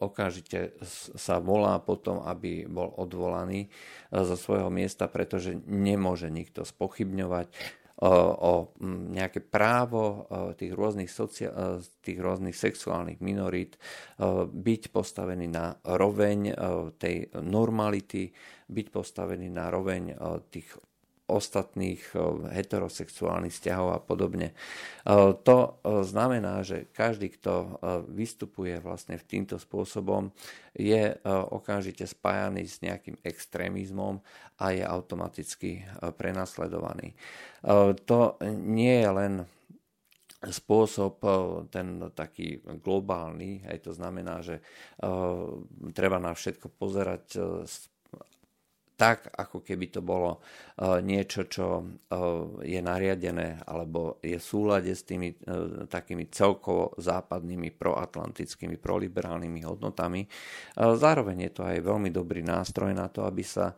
okamžite 0.00 0.74
sa 1.14 1.38
volá 1.38 1.78
potom, 1.78 2.24
aby 2.24 2.64
bol 2.66 2.90
odvolaný 2.96 3.68
zo 4.10 4.34
svojho 4.34 4.72
miesta, 4.72 5.06
pretože 5.06 5.60
nemôže 5.68 6.32
nikto 6.32 6.64
spochybňovať 6.64 7.52
o 8.00 8.72
nejaké 9.12 9.44
právo 9.44 10.24
tých 10.56 10.72
rôznych, 10.72 11.12
socia- 11.12 11.52
tých 12.00 12.16
rôznych 12.16 12.56
sexuálnych 12.56 13.20
minorít 13.20 13.76
byť 14.48 14.82
postavený 14.88 15.46
na 15.52 15.76
roveň 15.84 16.56
tej 16.96 17.28
normality, 17.44 18.32
byť 18.72 18.86
postavený 18.88 19.52
na 19.52 19.68
roveň 19.68 20.16
tých 20.48 20.80
ostatných 21.30 22.02
heterosexuálnych 22.50 23.54
vzťahov 23.54 23.88
a 23.94 24.02
podobne. 24.02 24.50
To 25.46 25.58
znamená, 25.84 26.66
že 26.66 26.90
každý, 26.90 27.30
kto 27.38 27.78
vystupuje 28.10 28.82
vlastne 28.82 29.14
v 29.14 29.26
týmto 29.26 29.56
spôsobom, 29.62 30.34
je 30.74 31.14
okamžite 31.26 32.06
spájaný 32.06 32.66
s 32.66 32.82
nejakým 32.82 33.22
extrémizmom 33.22 34.18
a 34.58 34.66
je 34.74 34.82
automaticky 34.82 35.86
prenasledovaný. 36.18 37.14
To 38.06 38.20
nie 38.44 39.00
je 39.00 39.10
len 39.10 39.34
spôsob 40.40 41.20
ten 41.68 42.00
taký 42.16 42.64
globálny, 42.80 43.60
aj 43.68 43.78
to 43.84 43.92
znamená, 43.92 44.40
že 44.40 44.64
treba 45.92 46.16
na 46.16 46.32
všetko 46.32 46.80
pozerať 46.80 47.24
z 47.68 47.89
tak, 49.00 49.32
ako 49.32 49.64
keby 49.64 49.88
to 49.88 50.04
bolo 50.04 50.44
e, 50.76 51.00
niečo, 51.00 51.48
čo 51.48 51.80
e, 51.80 51.84
je 52.68 52.80
nariadené 52.84 53.64
alebo 53.64 54.20
je 54.20 54.36
v 54.36 54.44
súlade 54.44 54.92
s 54.92 55.08
tými 55.08 55.32
e, 55.32 55.36
takými 55.88 56.28
celkovo 56.28 56.92
západnými 57.00 57.72
proatlantickými, 57.80 58.76
proliberálnymi 58.76 59.60
hodnotami. 59.64 60.28
Zároveň 60.76 61.48
je 61.48 61.52
to 61.56 61.62
aj 61.64 61.80
veľmi 61.80 62.12
dobrý 62.12 62.44
nástroj 62.44 62.92
na 62.92 63.08
to, 63.08 63.24
aby 63.24 63.40
sa 63.40 63.72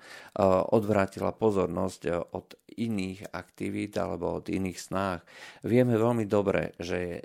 odvrátila 0.72 1.30
pozornosť 1.36 2.32
od 2.32 2.56
iných 2.72 3.30
aktivít 3.30 4.00
alebo 4.00 4.40
od 4.40 4.48
iných 4.48 4.78
snách. 4.80 5.20
Vieme 5.62 5.94
veľmi 5.94 6.24
dobre, 6.24 6.72
že 6.80 7.20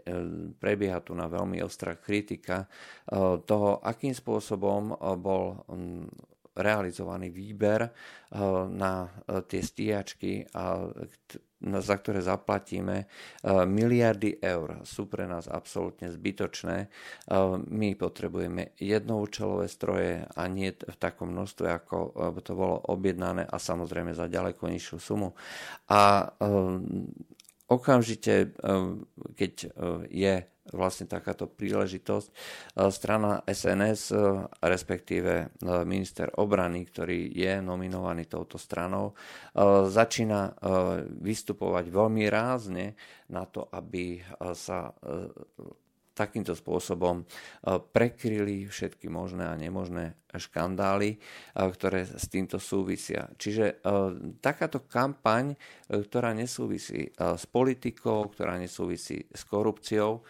prebieha 0.60 1.00
tu 1.00 1.16
na 1.16 1.32
veľmi 1.32 1.64
ostrá 1.64 1.96
kritika 1.96 2.68
toho, 3.48 3.80
akým 3.80 4.12
spôsobom 4.12 4.92
bol 5.18 5.64
realizovaný 6.58 7.30
výber 7.30 7.86
eh, 7.86 7.92
na 8.68 9.06
eh, 9.06 9.42
tie 9.46 9.62
stíjačky, 9.62 10.50
za 11.58 11.96
ktoré 11.98 12.20
zaplatíme 12.22 12.98
eh, 13.02 13.08
miliardy 13.66 14.42
eur. 14.42 14.82
Sú 14.84 15.06
pre 15.06 15.30
nás 15.30 15.46
absolútne 15.46 16.10
zbytočné. 16.10 16.90
My 17.70 17.90
potrebujeme 17.94 18.78
jednoučelové 18.82 19.66
stroje 19.70 20.26
a 20.26 20.44
nie 20.50 20.74
v 20.74 20.98
takom 20.98 21.34
množstve, 21.34 21.66
ako 21.70 21.98
to 22.42 22.54
bolo 22.58 22.82
objednané 22.90 23.46
a 23.46 23.58
samozrejme 23.58 24.14
za 24.18 24.30
ďaleko 24.30 24.70
nižšiu 24.70 24.98
sumu. 24.98 25.34
A 25.92 26.32
okamžite, 27.68 28.56
keď 29.36 29.54
je 30.08 30.36
vlastne 30.74 31.08
takáto 31.08 31.48
príležitosť. 31.48 32.28
E, 32.28 32.34
strana 32.92 33.40
SNS, 33.48 34.12
respektíve 34.60 35.56
minister 35.88 36.28
obrany, 36.36 36.84
ktorý 36.84 37.32
je 37.32 37.64
nominovaný 37.64 38.28
touto 38.28 38.60
stranou, 38.60 39.16
začína 39.88 40.60
vystupovať 41.24 41.86
veľmi 41.88 42.28
rázne 42.28 43.00
na 43.32 43.48
to, 43.48 43.68
aby 43.72 44.20
sa 44.54 44.92
takýmto 46.18 46.58
spôsobom 46.58 47.22
prekryli 47.94 48.66
všetky 48.66 49.06
možné 49.06 49.46
a 49.46 49.54
nemožné 49.54 50.18
škandály, 50.34 51.22
ktoré 51.54 52.10
s 52.10 52.26
týmto 52.26 52.58
súvisia. 52.58 53.30
Čiže 53.38 53.86
takáto 54.42 54.90
kampaň, 54.90 55.54
ktorá 55.86 56.34
nesúvisí 56.34 57.14
s 57.14 57.46
politikou, 57.46 58.34
ktorá 58.34 58.58
nesúvisí 58.58 59.30
s 59.30 59.46
korupciou, 59.46 60.26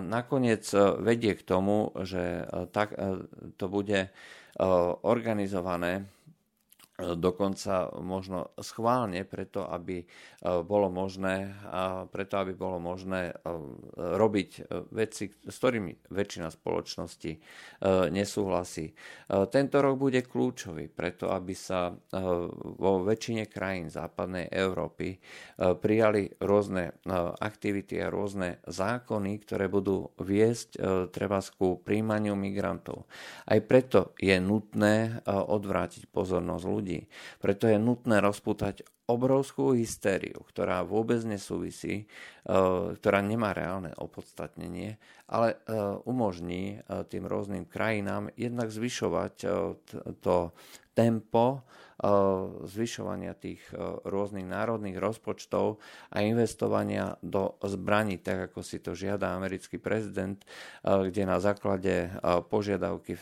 nakoniec 0.00 0.68
e, 0.74 0.78
vedie 1.00 1.32
k 1.32 1.42
tomu, 1.42 1.92
že 2.04 2.44
e, 2.44 2.66
tak, 2.68 2.92
e, 2.92 3.24
to 3.56 3.66
bude 3.68 4.12
organizované 5.02 6.04
dokonca 7.16 7.90
možno 7.98 8.54
schválne 8.60 9.26
preto, 9.26 9.66
aby 9.66 10.02
e, 10.02 10.06
bolo 10.62 10.88
možné, 10.92 11.54
preto, 12.10 12.34
aby 12.38 12.52
bolo 12.54 12.78
možné 12.78 13.32
e, 13.32 13.34
robiť 13.96 14.50
e, 14.58 14.60
veci, 14.94 15.30
s 15.30 15.56
ktorými 15.58 16.12
väčšina 16.12 16.48
spoločnosti 16.52 17.32
nesúhlasí. 18.12 18.94
Tento 19.50 19.76
rok 19.82 19.94
bude 19.98 20.22
kľúčový 20.22 20.86
preto, 20.92 21.30
aby 21.30 21.54
sa 21.56 21.90
vo 22.78 22.92
väčšine 23.02 23.48
krajín 23.50 23.90
západnej 23.90 24.50
Európy 24.50 25.18
prijali 25.58 26.30
rôzne 26.42 26.94
aktivity 27.38 27.98
a 28.02 28.12
rôzne 28.12 28.62
zákony, 28.66 29.32
ktoré 29.42 29.66
budú 29.66 30.14
viesť 30.20 30.78
treba 31.10 31.42
ku 31.54 31.80
príjmaniu 31.80 32.38
migrantov. 32.38 33.10
Aj 33.46 33.58
preto 33.62 34.14
je 34.18 34.36
nutné 34.38 35.22
odvrátiť 35.26 36.06
pozornosť 36.10 36.64
ľudí 36.66 36.91
ľudí. 36.92 37.08
Preto 37.40 37.64
je 37.68 37.80
nutné 37.80 38.20
rozputať 38.20 38.84
obrovskú 39.08 39.74
hystériu, 39.74 40.40
ktorá 40.46 40.86
vôbec 40.86 41.20
nesúvisí, 41.26 42.04
e, 42.04 42.54
ktorá 42.96 43.20
nemá 43.20 43.52
reálne 43.52 43.92
opodstatnenie, 43.98 44.96
ale 45.28 45.48
e, 45.52 45.56
umožní 46.06 46.80
e, 46.80 47.04
tým 47.10 47.26
rôznym 47.26 47.64
krajinám 47.66 48.30
jednak 48.38 48.70
zvyšovať 48.70 49.34
to 50.22 50.36
tempo 50.92 51.64
zvyšovania 52.66 53.38
tých 53.38 53.62
rôznych 54.02 54.42
národných 54.42 54.98
rozpočtov 54.98 55.78
a 56.10 56.26
investovania 56.26 57.14
do 57.22 57.54
zbraní, 57.62 58.18
tak 58.18 58.50
ako 58.50 58.60
si 58.66 58.82
to 58.82 58.98
žiada 58.98 59.30
americký 59.38 59.78
prezident, 59.78 60.42
kde 60.82 61.22
na 61.22 61.38
základe 61.38 62.10
požiadavky 62.50 63.14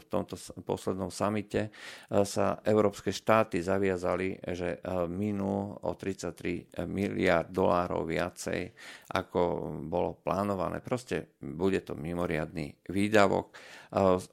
v 0.00 0.04
tomto 0.08 0.40
poslednom 0.64 1.12
samite 1.12 1.68
sa 2.08 2.56
európske 2.64 3.12
štáty 3.12 3.60
zaviazali, 3.60 4.40
že 4.48 4.80
minú 5.12 5.76
o 5.84 5.92
33 5.92 6.88
miliard 6.88 7.52
dolárov 7.52 8.08
viacej, 8.08 8.72
ako 9.12 9.68
bolo 9.84 10.16
plánované. 10.24 10.80
Proste 10.80 11.36
bude 11.36 11.84
to 11.84 11.92
mimoriadný 11.92 12.88
výdavok. 12.88 13.52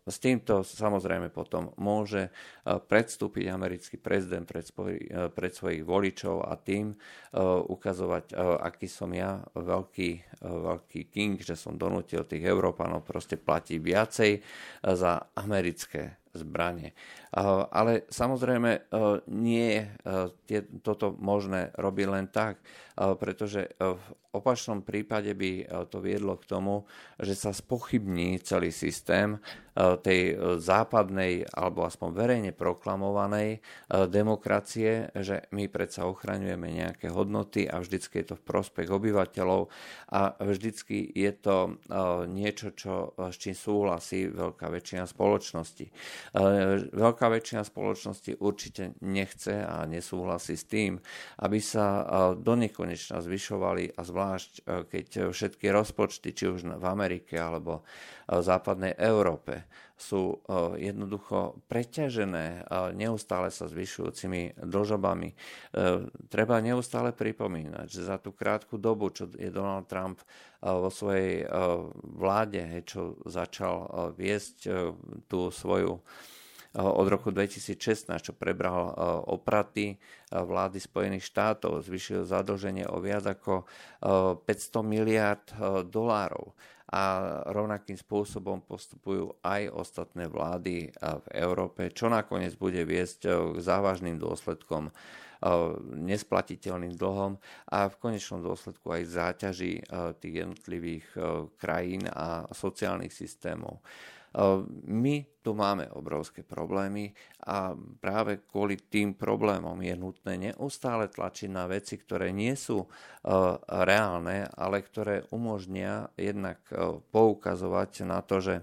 S 0.08 0.18
týmto 0.24 0.64
samozrejme 0.64 1.36
potom 1.36 1.76
môže 1.76 2.32
predstúpiť 2.64 3.52
americký 3.52 4.00
prezident 4.00 4.48
pred, 4.48 4.64
svoj, 4.64 4.96
pred 5.36 5.52
svojich 5.52 5.84
voličov 5.84 6.48
a 6.48 6.56
tým 6.56 6.96
ukazovať, 7.68 8.40
aký 8.40 8.88
som 8.88 9.12
ja 9.12 9.44
veľký, 9.52 10.40
veľký 10.48 11.02
king, 11.12 11.44
že 11.44 11.60
som 11.60 11.76
donútil 11.76 12.24
tých 12.24 12.48
Európanov 12.48 13.04
proste 13.04 13.36
platiť 13.36 13.78
viacej 13.84 14.32
za 14.96 15.28
americké 15.36 16.20
zbranie. 16.34 16.94
Ale 17.74 18.06
samozrejme 18.10 18.92
nie 19.34 19.86
je 20.46 20.60
toto 20.82 21.14
možné 21.18 21.74
robiť 21.78 22.08
len 22.10 22.28
tak, 22.30 22.62
pretože 22.96 23.74
v 23.80 24.06
opačnom 24.36 24.86
prípade 24.86 25.34
by 25.34 25.86
to 25.90 25.98
viedlo 26.04 26.38
k 26.38 26.46
tomu, 26.46 26.86
že 27.18 27.34
sa 27.34 27.50
spochybní 27.50 28.42
celý 28.46 28.70
systém 28.70 29.42
tej 29.80 30.36
západnej 30.60 31.48
alebo 31.56 31.88
aspoň 31.88 32.10
verejne 32.12 32.52
proklamovanej 32.52 33.64
demokracie, 34.12 35.08
že 35.16 35.48
my 35.56 35.72
predsa 35.72 36.04
ochraňujeme 36.04 36.68
nejaké 36.68 37.08
hodnoty 37.08 37.64
a 37.64 37.80
vždycky 37.80 38.20
je 38.20 38.34
to 38.34 38.36
v 38.36 38.44
prospech 38.44 38.92
obyvateľov 38.92 39.72
a 40.12 40.36
vždycky 40.44 41.08
je 41.16 41.32
to 41.32 41.80
niečo, 42.28 42.76
čo, 42.76 43.16
s 43.16 43.40
čím 43.40 43.56
súhlasí 43.56 44.28
veľká 44.28 44.68
väčšina 44.68 45.08
spoločnosti. 45.08 45.86
Veľká 46.92 47.26
väčšina 47.32 47.64
spoločnosti 47.64 48.44
určite 48.44 49.00
nechce 49.00 49.64
a 49.64 49.88
nesúhlasí 49.88 50.60
s 50.60 50.68
tým, 50.68 51.00
aby 51.40 51.60
sa 51.64 52.04
do 52.36 52.60
nekonečna 52.60 53.24
zvyšovali 53.24 53.96
a 53.96 54.02
zvlášť 54.04 54.52
keď 54.92 55.32
všetky 55.32 55.72
rozpočty, 55.72 56.36
či 56.36 56.52
už 56.52 56.68
v 56.68 56.86
Amerike 56.86 57.40
alebo 57.40 57.88
v 58.30 58.42
západnej 58.44 58.94
Európe, 58.98 59.69
sú 60.00 60.42
jednoducho 60.80 61.60
preťažené 61.68 62.70
neustále 62.96 63.52
sa 63.52 63.68
zvyšujúcimi 63.68 64.60
dlžobami. 64.60 65.36
Treba 66.32 66.64
neustále 66.64 67.12
pripomínať, 67.12 67.88
že 67.90 68.08
za 68.08 68.18
tú 68.18 68.32
krátku 68.32 68.80
dobu, 68.80 69.12
čo 69.12 69.28
je 69.32 69.52
Donald 69.52 69.92
Trump 69.92 70.24
vo 70.64 70.88
svojej 70.92 71.48
vláde, 72.04 72.84
čo 72.88 73.20
začal 73.28 74.12
viesť 74.16 74.58
tú 75.28 75.52
svoju 75.52 76.00
od 76.70 77.08
roku 77.10 77.34
2016, 77.34 78.06
čo 78.30 78.38
prebral 78.38 78.94
opraty 79.26 79.98
vlády 80.30 80.78
Spojených 80.78 81.26
štátov, 81.26 81.82
zvyšil 81.82 82.30
zadlženie 82.30 82.86
o 82.86 83.02
viac 83.02 83.26
ako 83.26 83.66
500 84.06 84.46
miliard 84.86 85.50
dolárov 85.90 86.54
a 86.90 87.42
rovnakým 87.54 87.94
spôsobom 87.96 88.66
postupujú 88.66 89.38
aj 89.46 89.70
ostatné 89.70 90.26
vlády 90.26 90.90
v 90.98 91.28
Európe, 91.38 91.94
čo 91.94 92.10
nakoniec 92.10 92.58
bude 92.58 92.82
viesť 92.82 93.30
k 93.54 93.58
závažným 93.62 94.18
dôsledkom 94.18 94.90
nesplatiteľným 95.96 97.00
dlhom 97.00 97.40
a 97.72 97.88
v 97.88 97.96
konečnom 98.02 98.44
dôsledku 98.44 98.92
aj 98.92 99.04
záťaží 99.08 99.80
tých 100.20 100.34
jednotlivých 100.44 101.06
krajín 101.56 102.10
a 102.12 102.50
sociálnych 102.52 103.14
systémov. 103.16 103.80
My 104.90 105.24
tu 105.40 105.56
máme 105.56 105.88
obrovské 105.96 106.44
problémy 106.44 107.16
a 107.48 107.72
práve 108.04 108.44
kvôli 108.44 108.76
tým 108.76 109.16
problémom 109.16 109.80
je 109.80 109.96
nutné 109.96 110.34
neustále 110.36 111.08
tlačiť 111.08 111.48
na 111.48 111.64
veci, 111.64 111.96
ktoré 111.96 112.36
nie 112.36 112.60
sú 112.60 112.84
reálne, 113.68 114.52
ale 114.52 114.84
ktoré 114.84 115.24
umožnia 115.32 116.12
jednak 116.20 116.60
poukazovať 117.16 117.92
na 118.04 118.20
to, 118.20 118.44
že 118.44 118.56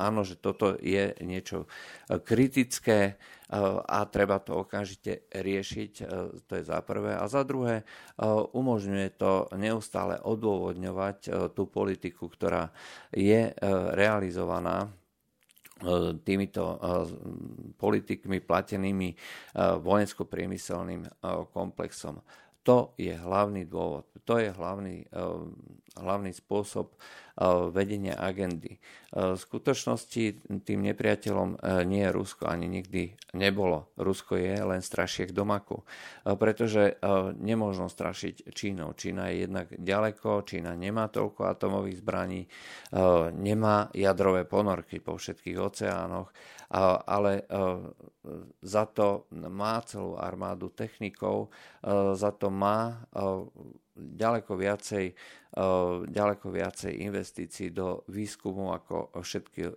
áno, 0.00 0.24
že 0.24 0.40
toto 0.40 0.76
je 0.80 1.12
niečo 1.20 1.68
kritické 2.24 3.20
a 3.86 4.02
treba 4.10 4.42
to 4.42 4.66
okamžite 4.66 5.30
riešiť, 5.30 5.92
to 6.48 6.52
je 6.56 6.64
za 6.66 6.80
prvé. 6.82 7.14
A 7.14 7.30
za 7.30 7.46
druhé, 7.46 7.86
umožňuje 8.56 9.08
to 9.20 9.52
neustále 9.54 10.18
odôvodňovať 10.18 11.52
tú 11.54 11.68
politiku, 11.68 12.26
ktorá 12.26 12.72
je 13.14 13.54
realizovaná 13.94 14.90
E, 14.90 15.05
týmito 16.24 16.64
e, 16.72 16.78
politikmi 17.76 18.40
platenými 18.40 19.08
e, 19.12 19.16
vojensko-priemyselným 19.76 21.04
komplexom. 21.52 22.16
To 22.66 22.98
je 22.98 23.14
hlavný 23.14 23.62
dôvod, 23.62 24.10
to 24.26 24.42
je 24.42 24.50
hlavný, 24.50 25.06
hlavný 25.94 26.34
spôsob 26.34 26.98
vedenia 27.70 28.18
agendy. 28.18 28.82
V 29.14 29.38
skutočnosti 29.38 30.50
tým 30.66 30.80
nepriateľom 30.90 31.62
nie 31.86 32.02
je 32.02 32.10
Rusko, 32.10 32.50
ani 32.50 32.66
nikdy 32.66 33.14
nebolo. 33.38 33.94
Rusko 33.94 34.34
je 34.34 34.56
len 34.66 34.82
strašiek 34.82 35.30
domaku, 35.30 35.86
pretože 36.26 36.98
nemôžno 37.38 37.86
strašiť 37.86 38.50
Čínou. 38.50 38.98
Čína 38.98 39.30
je 39.30 39.46
jednak 39.46 39.70
ďaleko, 39.70 40.42
Čína 40.42 40.74
nemá 40.74 41.06
toľko 41.06 41.46
atomových 41.46 42.02
zbraní, 42.02 42.50
nemá 43.36 43.94
jadrové 43.94 44.42
ponorky 44.42 44.98
po 44.98 45.14
všetkých 45.14 45.60
oceánoch, 45.60 46.34
ale 46.70 47.46
za 48.62 48.84
to 48.90 49.30
má 49.34 49.78
celú 49.86 50.18
armádu 50.18 50.70
technikov, 50.74 51.50
za 52.14 52.30
to 52.34 52.50
má 52.50 53.06
ďaleko 53.96 54.60
viacej, 54.60 55.16
ďaleko 56.04 56.46
viacej 56.52 57.00
investícií 57.00 57.72
do 57.72 58.04
výskumu 58.12 58.76
ako 58.76 59.08
všetky, 59.24 59.72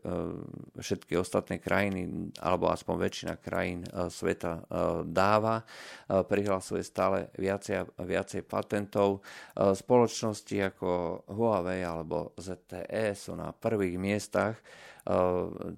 všetky 0.75 1.15
ostatné 1.15 1.63
krajiny, 1.63 2.35
alebo 2.43 2.67
aspoň 2.67 2.95
väčšina 2.99 3.33
krajín 3.39 3.87
sveta 3.87 4.67
dáva. 5.07 5.63
Prihlasuje 6.09 6.83
stále 6.83 7.31
viacej 7.39 7.95
viacej 7.95 8.43
patentov. 8.43 9.23
Spoločnosti 9.55 10.57
ako 10.67 11.23
Huawei 11.31 11.87
alebo 11.87 12.35
ZTE 12.35 13.15
sú 13.15 13.39
na 13.39 13.55
prvých 13.55 13.95
miestach 13.95 14.59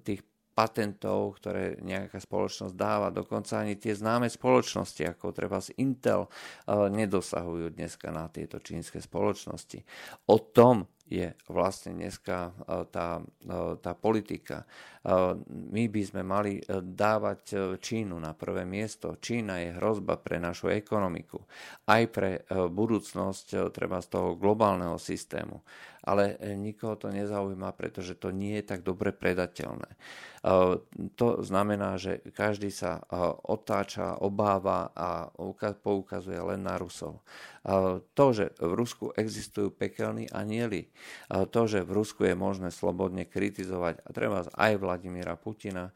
tých 0.02 0.26
patentov, 0.52 1.40
ktoré 1.40 1.80
nejaká 1.80 2.20
spoločnosť 2.20 2.74
dáva. 2.76 3.08
Dokonca 3.08 3.64
ani 3.64 3.80
tie 3.80 3.96
známe 3.96 4.28
spoločnosti, 4.28 5.02
ako 5.08 5.32
treba 5.32 5.58
z 5.58 5.72
Intel, 5.80 6.28
eh, 6.28 6.88
nedosahujú 6.92 7.72
dneska 7.72 8.12
na 8.12 8.28
tieto 8.28 8.60
čínske 8.60 9.00
spoločnosti. 9.00 9.82
O 10.28 10.36
tom 10.38 10.86
je 11.12 11.28
vlastne 11.52 11.92
dneska 11.92 12.56
tá, 12.88 13.20
tá 13.84 13.92
politika. 13.92 14.64
My 15.52 15.84
by 15.92 16.02
sme 16.08 16.22
mali 16.24 16.64
dávať 16.72 17.76
Čínu 17.76 18.16
na 18.16 18.32
prvé 18.32 18.64
miesto. 18.64 19.20
Čína 19.20 19.60
je 19.60 19.76
hrozba 19.76 20.16
pre 20.16 20.40
našu 20.40 20.72
ekonomiku, 20.72 21.44
aj 21.84 22.02
pre 22.08 22.30
budúcnosť 22.48 23.74
treba 23.76 24.00
z 24.00 24.08
toho 24.08 24.40
globálneho 24.40 24.96
systému 24.96 25.60
ale 26.02 26.34
e, 26.36 26.58
nikoho 26.58 26.98
to 26.98 27.08
nezaujíma, 27.14 27.70
pretože 27.78 28.18
to 28.18 28.34
nie 28.34 28.58
je 28.58 28.64
tak 28.74 28.82
dobre 28.82 29.14
predateľné. 29.14 29.86
E, 29.86 29.96
to 31.14 31.28
znamená, 31.46 31.94
že 31.96 32.18
každý 32.34 32.74
sa 32.74 32.98
e, 32.98 33.02
otáča, 33.46 34.18
obáva 34.18 34.90
a 34.92 35.30
poukazuje 35.82 36.38
len 36.38 36.66
na 36.66 36.74
Rusov. 36.76 37.22
To, 38.18 38.26
že 38.34 38.58
v 38.58 38.72
Rusku 38.74 39.14
existujú 39.14 39.70
pekelní 39.70 40.26
anieli, 40.34 40.90
to, 41.30 41.70
že 41.70 41.86
v 41.86 41.94
Rusku 41.94 42.26
je 42.26 42.34
možné 42.34 42.74
slobodne 42.74 43.22
kritizovať 43.22 44.02
a 44.02 44.08
treba 44.10 44.42
aj 44.50 44.82
Vladimíra 44.82 45.38
Putina, 45.38 45.94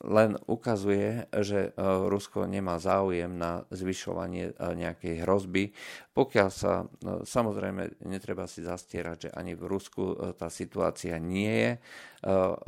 len 0.00 0.30
ukazuje, 0.48 1.28
že 1.36 1.76
Rusko 1.76 2.48
nemá 2.48 2.80
záujem 2.80 3.28
na 3.28 3.68
zvyšovanie 3.68 4.56
nejakej 4.56 5.20
hrozby, 5.20 5.76
pokiaľ 6.12 6.48
sa, 6.52 6.84
samozrejme, 7.24 8.04
netreba 8.04 8.44
si 8.44 8.60
zastierať, 8.60 9.16
že 9.16 9.30
ani 9.32 9.56
v 9.56 9.64
Rusku 9.64 10.12
e, 10.12 10.16
tá 10.36 10.52
situácia 10.52 11.16
nie 11.16 11.48
je 11.48 11.70
e, 11.72 11.78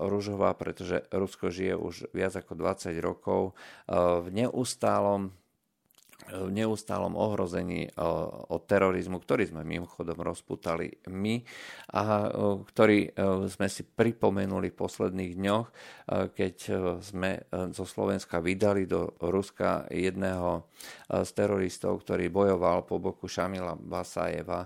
ružová, 0.01 0.57
pretože 0.57 1.05
Rusko 1.13 1.53
žije 1.53 1.77
už 1.77 2.09
viac 2.17 2.33
ako 2.41 2.57
20 2.57 2.97
rokov 3.05 3.43
e, 3.45 3.53
v 4.25 4.27
neustálom 4.33 5.29
v 6.25 6.51
neustálom 6.55 7.19
ohrození 7.19 7.91
od 8.49 8.63
terorizmu, 8.65 9.21
ktorý 9.21 9.51
sme 9.51 9.63
mimochodom 9.67 10.17
rozputali 10.25 10.97
my 11.11 11.43
a 11.93 12.31
ktorý 12.65 13.13
sme 13.51 13.69
si 13.69 13.85
pripomenuli 13.85 14.73
v 14.73 14.79
posledných 14.79 15.33
dňoch, 15.37 15.67
keď 16.33 16.57
sme 17.05 17.45
zo 17.77 17.85
Slovenska 17.85 18.41
vydali 18.41 18.89
do 18.89 19.13
Ruska 19.21 19.85
jedného 19.93 20.65
z 21.11 21.31
teroristov, 21.37 22.01
ktorý 22.07 22.33
bojoval 22.33 22.89
po 22.89 22.97
boku 23.03 23.29
Šamila 23.29 23.77
Basajeva, 23.77 24.65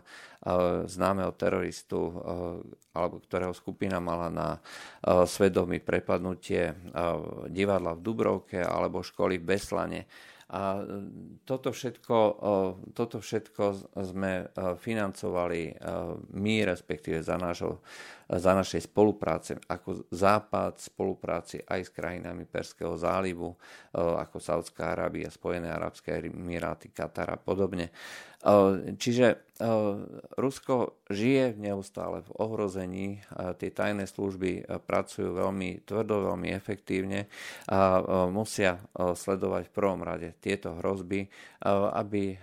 známeho 0.87 1.35
teroristu, 1.35 2.15
alebo 2.95 3.19
ktorého 3.19 3.51
skupina 3.51 3.99
mala 3.99 4.31
na 4.31 4.49
svedomí 5.27 5.83
prepadnutie 5.83 6.71
divadla 7.51 7.99
v 7.99 8.05
Dubrovke 8.05 8.63
alebo 8.63 9.03
školy 9.03 9.43
v 9.43 9.49
Beslane 9.59 10.01
a 10.49 10.81
toto 11.45 11.77
všetko, 11.77 12.17
toto 12.97 13.21
všetko 13.21 13.65
sme 14.01 14.49
financovali 14.81 15.77
my, 16.33 16.55
respektíve 16.65 17.21
za, 17.21 17.37
nášho, 17.37 17.85
za 18.29 18.53
našej 18.53 18.93
spolupráce, 18.93 19.57
ako 19.73 20.05
Západ 20.13 20.77
spolupráci 20.85 21.65
aj 21.65 21.89
s 21.89 21.91
krajinami 21.97 22.45
Perského 22.45 22.93
zálivu, 23.01 23.57
ako 23.97 24.37
Saudská 24.37 24.93
Arábia, 24.93 25.33
Spojené 25.33 25.73
Arabské 25.73 26.21
Emiráty, 26.21 26.93
Katar 26.93 27.33
a 27.33 27.41
podobne. 27.41 27.89
Čiže 29.03 29.51
Rusko 30.39 31.03
žije 31.11 31.59
neustále 31.59 32.23
v 32.23 32.31
ohrození, 32.39 33.19
tie 33.59 33.75
tajné 33.75 34.07
služby 34.07 34.71
pracujú 34.87 35.35
veľmi 35.35 35.83
tvrdo, 35.83 36.31
veľmi 36.31 36.47
efektívne 36.55 37.27
a 37.67 37.99
musia 38.31 38.79
sledovať 38.95 39.67
v 39.67 39.75
prvom 39.75 40.07
rade 40.07 40.39
tieto 40.39 40.79
hrozby, 40.79 41.27
aby 41.99 42.39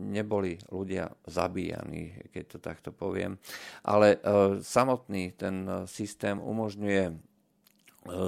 neboli 0.00 0.56
ľudia 0.72 1.12
zabíjani, 1.28 2.32
keď 2.32 2.44
to 2.48 2.58
takto 2.64 2.88
poviem. 2.96 3.36
Ale 3.84 4.16
samotný 4.64 5.23
ten 5.32 5.86
systém 5.88 6.36
umožňuje 6.42 7.16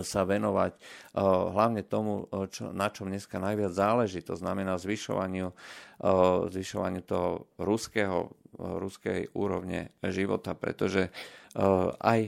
sa 0.01 0.25
venovať 0.25 0.73
hlavne 1.53 1.85
tomu, 1.85 2.25
čo, 2.49 2.73
na 2.73 2.89
čom 2.89 3.13
dneska 3.13 3.37
najviac 3.37 3.77
záleží, 3.77 4.25
to 4.25 4.33
znamená 4.33 4.81
zvyšovaniu, 4.81 5.53
zvyšovaniu 6.49 7.05
toho 7.05 7.45
ruského, 7.61 8.33
ruskej 8.57 9.33
úrovne 9.37 9.93
života, 10.01 10.57
pretože 10.57 11.13
aj 12.01 12.21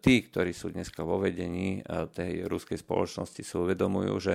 tí, 0.00 0.24
ktorí 0.24 0.56
sú 0.56 0.72
dneska 0.72 1.04
vo 1.04 1.20
vedení 1.20 1.84
tej 2.16 2.48
ruskej 2.48 2.80
spoločnosti, 2.80 3.40
si 3.44 3.54
uvedomujú, 3.56 4.14
že 4.16 4.34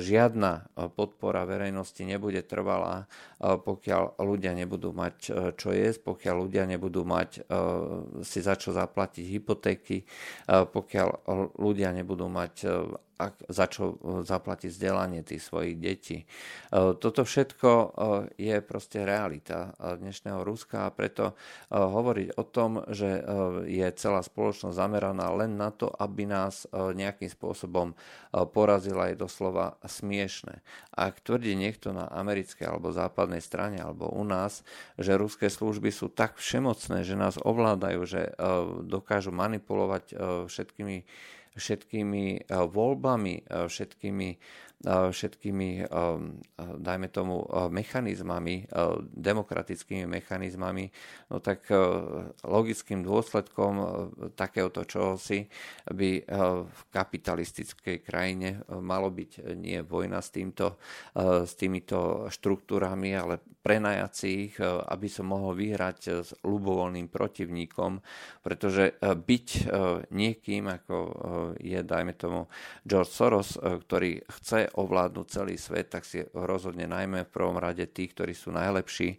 žiadna 0.00 0.72
podpora 0.96 1.44
verejnosti 1.44 2.00
nebude 2.04 2.40
trvalá, 2.44 3.04
pokiaľ 3.40 4.16
ľudia 4.20 4.52
nebudú 4.56 4.96
mať 4.96 5.16
čo 5.60 5.68
jesť, 5.76 6.08
pokiaľ 6.08 6.36
ľudia 6.48 6.64
nebudú 6.68 7.04
mať 7.04 7.44
si 8.24 8.40
za 8.40 8.56
čo 8.56 8.72
zaplatiť 8.72 9.24
hypotéky, 9.28 10.08
pokiaľ 10.48 11.08
ľudia 11.60 11.92
nebudú 11.92 12.32
mať 12.32 12.54
za 13.52 13.70
čo 13.70 14.02
zaplatiť 14.26 14.72
vzdelanie 14.72 15.22
tých 15.22 15.46
svojich 15.46 15.78
detí. 15.78 16.26
Toto 16.72 17.22
všetko 17.22 17.70
je 18.34 18.56
proste 18.66 19.04
realita 19.06 19.76
dnešného 19.78 20.42
Ruska 20.42 20.61
a 20.70 20.92
preto 20.94 21.34
hovoriť 21.72 22.38
o 22.38 22.44
tom, 22.46 22.86
že 22.90 23.22
je 23.66 23.86
celá 23.98 24.22
spoločnosť 24.22 24.76
zameraná 24.76 25.32
len 25.34 25.58
na 25.58 25.74
to, 25.74 25.90
aby 25.90 26.28
nás 26.28 26.64
e, 26.70 26.94
nejakým 26.94 27.28
spôsobom 27.28 27.94
porazila, 28.52 29.12
je 29.12 29.20
doslova 29.20 29.76
smiešne. 29.84 30.64
Ak 30.92 31.20
tvrdí 31.20 31.52
niekto 31.52 31.92
na 31.92 32.08
americkej 32.08 32.64
alebo 32.64 32.94
západnej 32.94 33.44
strane 33.44 33.80
alebo 33.80 34.08
u 34.08 34.24
nás, 34.24 34.64
že 34.96 35.18
ruské 35.18 35.52
služby 35.52 35.92
sú 35.92 36.08
tak 36.08 36.40
všemocné, 36.40 37.04
že 37.04 37.16
nás 37.18 37.36
ovládajú, 37.36 38.00
že 38.08 38.32
dokážu 38.88 39.34
manipulovať 39.36 40.16
všetkými 40.48 41.04
všetkými 41.52 42.48
voľbami, 42.48 43.44
všetkými 43.44 44.28
všetkými, 44.86 45.86
dajme 46.58 47.08
tomu, 47.14 47.46
mechanizmami, 47.70 48.66
demokratickými 49.14 50.10
mechanizmami, 50.10 50.90
no 51.30 51.38
tak 51.38 51.70
logickým 52.42 53.06
dôsledkom 53.06 53.72
takéhoto 54.34 54.82
čohosi 54.82 55.46
by 55.86 56.10
v 56.66 56.80
kapitalistickej 56.90 58.02
krajine 58.02 58.66
malo 58.68 59.14
byť 59.14 59.54
nie 59.54 59.78
vojna 59.86 60.18
s, 60.18 60.34
týmto, 60.34 60.82
s 61.14 61.54
týmito 61.54 62.26
štruktúrami, 62.26 63.14
ale 63.14 63.38
prenajať 63.62 64.14
ich, 64.26 64.58
aby 64.62 65.06
som 65.06 65.30
mohol 65.30 65.54
vyhrať 65.54 66.00
s 66.26 66.34
ľubovoľným 66.42 67.06
protivníkom, 67.06 68.02
pretože 68.42 68.98
byť 68.98 69.48
niekým, 70.10 70.66
ako 70.66 70.96
je, 71.62 71.78
dajme 71.86 72.10
tomu, 72.18 72.50
George 72.82 73.14
Soros, 73.14 73.54
ktorý 73.54 74.26
chce 74.26 74.71
ovládnuť 74.74 75.26
celý 75.28 75.56
svet, 75.60 75.92
tak 75.92 76.08
si 76.08 76.24
rozhodne 76.32 76.88
najmä 76.88 77.28
v 77.28 77.32
prvom 77.32 77.56
rade 77.60 77.84
tí, 77.92 78.08
ktorí 78.08 78.32
sú 78.32 78.50
najlepší 78.52 79.16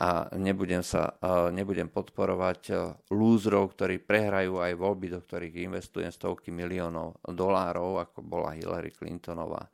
a 0.00 0.32
nebudem, 0.34 0.82
sa, 0.82 1.14
nebudem 1.52 1.86
podporovať 1.92 2.74
lúzrov, 3.12 3.76
ktorí 3.76 4.02
prehrajú 4.02 4.58
aj 4.58 4.72
voľby, 4.74 5.12
do 5.12 5.20
ktorých 5.22 5.64
investujem 5.70 6.10
stovky 6.10 6.50
miliónov 6.50 7.20
dolárov, 7.24 8.02
ako 8.02 8.24
bola 8.24 8.56
Hillary 8.56 8.90
Clintonová. 8.90 9.68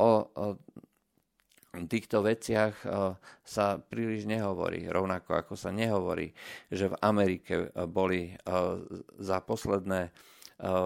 O, 0.00 0.10
o 0.34 0.46
týchto 1.74 2.22
veciach 2.22 2.86
sa 3.42 3.66
príliš 3.82 4.30
nehovorí, 4.30 4.86
rovnako 4.86 5.34
ako 5.34 5.54
sa 5.58 5.74
nehovorí, 5.74 6.30
že 6.70 6.86
v 6.86 6.98
Amerike 7.02 7.70
boli 7.90 8.34
za 9.18 9.42
posledné 9.42 10.14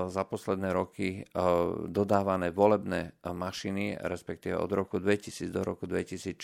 za 0.09 0.25
posledné 0.25 0.73
roky 0.73 1.21
eh, 1.21 1.41
dodávané 1.87 2.49
volebné 2.51 3.13
mašiny, 3.21 4.01
respektíve 4.01 4.57
od 4.57 4.73
roku 4.73 4.97
2000 4.97 5.53
do 5.53 5.61
roku 5.61 5.85
2006 5.85 6.41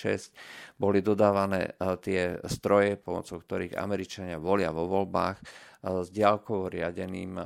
boli 0.76 1.00
dodávané 1.00 1.72
eh, 1.72 1.96
tie 2.04 2.36
stroje, 2.44 3.00
pomocou 3.00 3.40
ktorých 3.40 3.80
Američania 3.80 4.36
volia 4.36 4.68
vo 4.72 4.84
voľbách 4.84 5.38
s 5.84 6.08
diálkovo 6.08 6.72
riadeným 6.72 7.36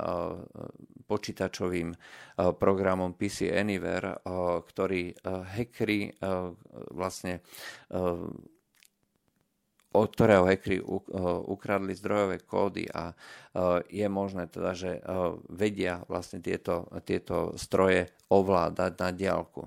počítačovým 1.11 1.91
programom 2.55 3.11
PC 3.11 3.51
Anywhere, 3.51 4.15
ktorý 4.63 5.11
hackeri 5.27 6.15
vlastne 6.95 7.43
od 9.89 10.09
ktorého 10.13 10.45
hackeri 10.45 10.77
eh, 10.77 10.85
ukradli 11.49 11.97
zdrojové 11.97 12.37
kódy 12.45 12.85
a 12.93 13.13
eh, 13.13 13.81
je 13.89 14.07
možné 14.09 14.45
teda, 14.45 14.77
že 14.77 14.91
eh, 14.97 15.03
vedia 15.49 16.05
vlastne 16.05 16.41
tieto, 16.41 16.85
tieto 17.01 17.57
stroje 17.57 18.13
ovládať 18.29 18.93
na 19.01 19.09
diálku. 19.09 19.65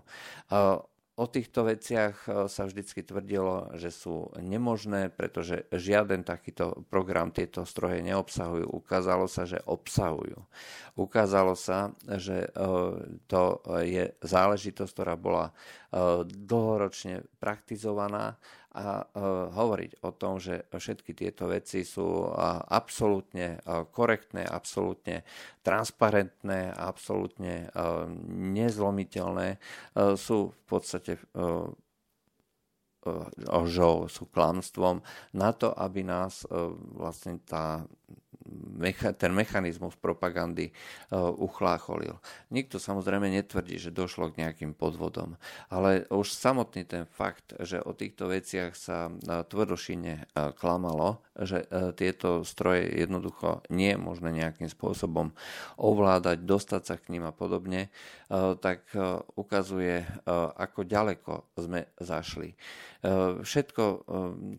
O 1.13 1.29
týchto 1.29 1.69
veciach 1.69 2.49
sa 2.49 2.63
vždycky 2.65 3.05
tvrdilo, 3.05 3.69
že 3.77 3.93
sú 3.93 4.33
nemožné, 4.41 5.13
pretože 5.13 5.69
žiaden 5.69 6.25
takýto 6.25 6.89
program 6.89 7.29
tieto 7.29 7.69
stroje 7.69 8.01
neobsahujú. 8.01 8.65
Ukázalo 8.73 9.29
sa, 9.29 9.45
že 9.45 9.61
obsahujú. 9.69 10.41
Ukázalo 10.97 11.53
sa, 11.53 11.93
že 12.17 12.49
to 13.29 13.61
je 13.85 14.17
záležitosť, 14.25 14.93
ktorá 14.95 15.15
bola 15.21 15.53
dlhoročne 16.25 17.29
praktizovaná 17.37 18.41
a 18.73 19.05
hovoriť 19.53 20.01
o 20.01 20.11
tom, 20.17 20.41
že 20.41 20.65
všetky 20.73 21.13
tieto 21.13 21.45
veci 21.53 21.85
sú 21.85 22.25
absolútne 22.73 23.61
korektné, 23.93 24.49
absolútne 24.49 25.29
transparentné, 25.61 26.73
absolútne 26.73 27.69
nezlomiteľné, 28.33 29.61
sú 30.17 30.57
v 30.57 30.63
podstate 30.65 31.21
lžou, 33.51 33.97
sú 34.09 34.25
klamstvom 34.33 35.05
na 35.37 35.51
to, 35.53 35.75
aby 35.77 36.07
nás 36.07 36.47
vlastne 36.97 37.43
tá 37.45 37.85
mecha, 38.77 39.13
ten 39.15 39.31
mechanizmus 39.33 39.95
propagandy 39.97 40.71
uh, 40.71 41.31
uchlácholil. 41.35 42.19
Nikto 42.51 42.83
samozrejme 42.83 43.31
netvrdí, 43.31 43.79
že 43.79 43.95
došlo 43.95 44.31
k 44.31 44.45
nejakým 44.47 44.75
podvodom, 44.75 45.41
ale 45.73 46.05
už 46.13 46.33
samotný 46.35 46.85
ten 46.85 47.05
fakt, 47.07 47.55
že 47.63 47.81
o 47.81 47.95
týchto 47.95 48.29
veciach 48.29 48.77
sa 48.77 49.09
uh, 49.09 49.47
tvrdošine 49.47 50.13
uh, 50.27 50.53
klamalo, 50.53 51.25
že 51.33 51.65
tieto 51.97 52.45
stroje 52.45 52.93
jednoducho 52.93 53.65
nie 53.73 53.97
je 53.97 53.99
možné 54.05 54.37
nejakým 54.37 54.69
spôsobom 54.69 55.33
ovládať, 55.81 56.45
dostať 56.45 56.83
sa 56.85 57.01
k 57.01 57.09
ním 57.09 57.25
a 57.25 57.33
podobne, 57.33 57.89
tak 58.61 58.85
ukazuje, 59.33 60.05
ako 60.29 60.85
ďaleko 60.85 61.33
sme 61.57 61.89
zašli. 61.97 62.53
Uh, 63.03 63.43
všetko, 63.43 63.85
uh, 63.85 64.01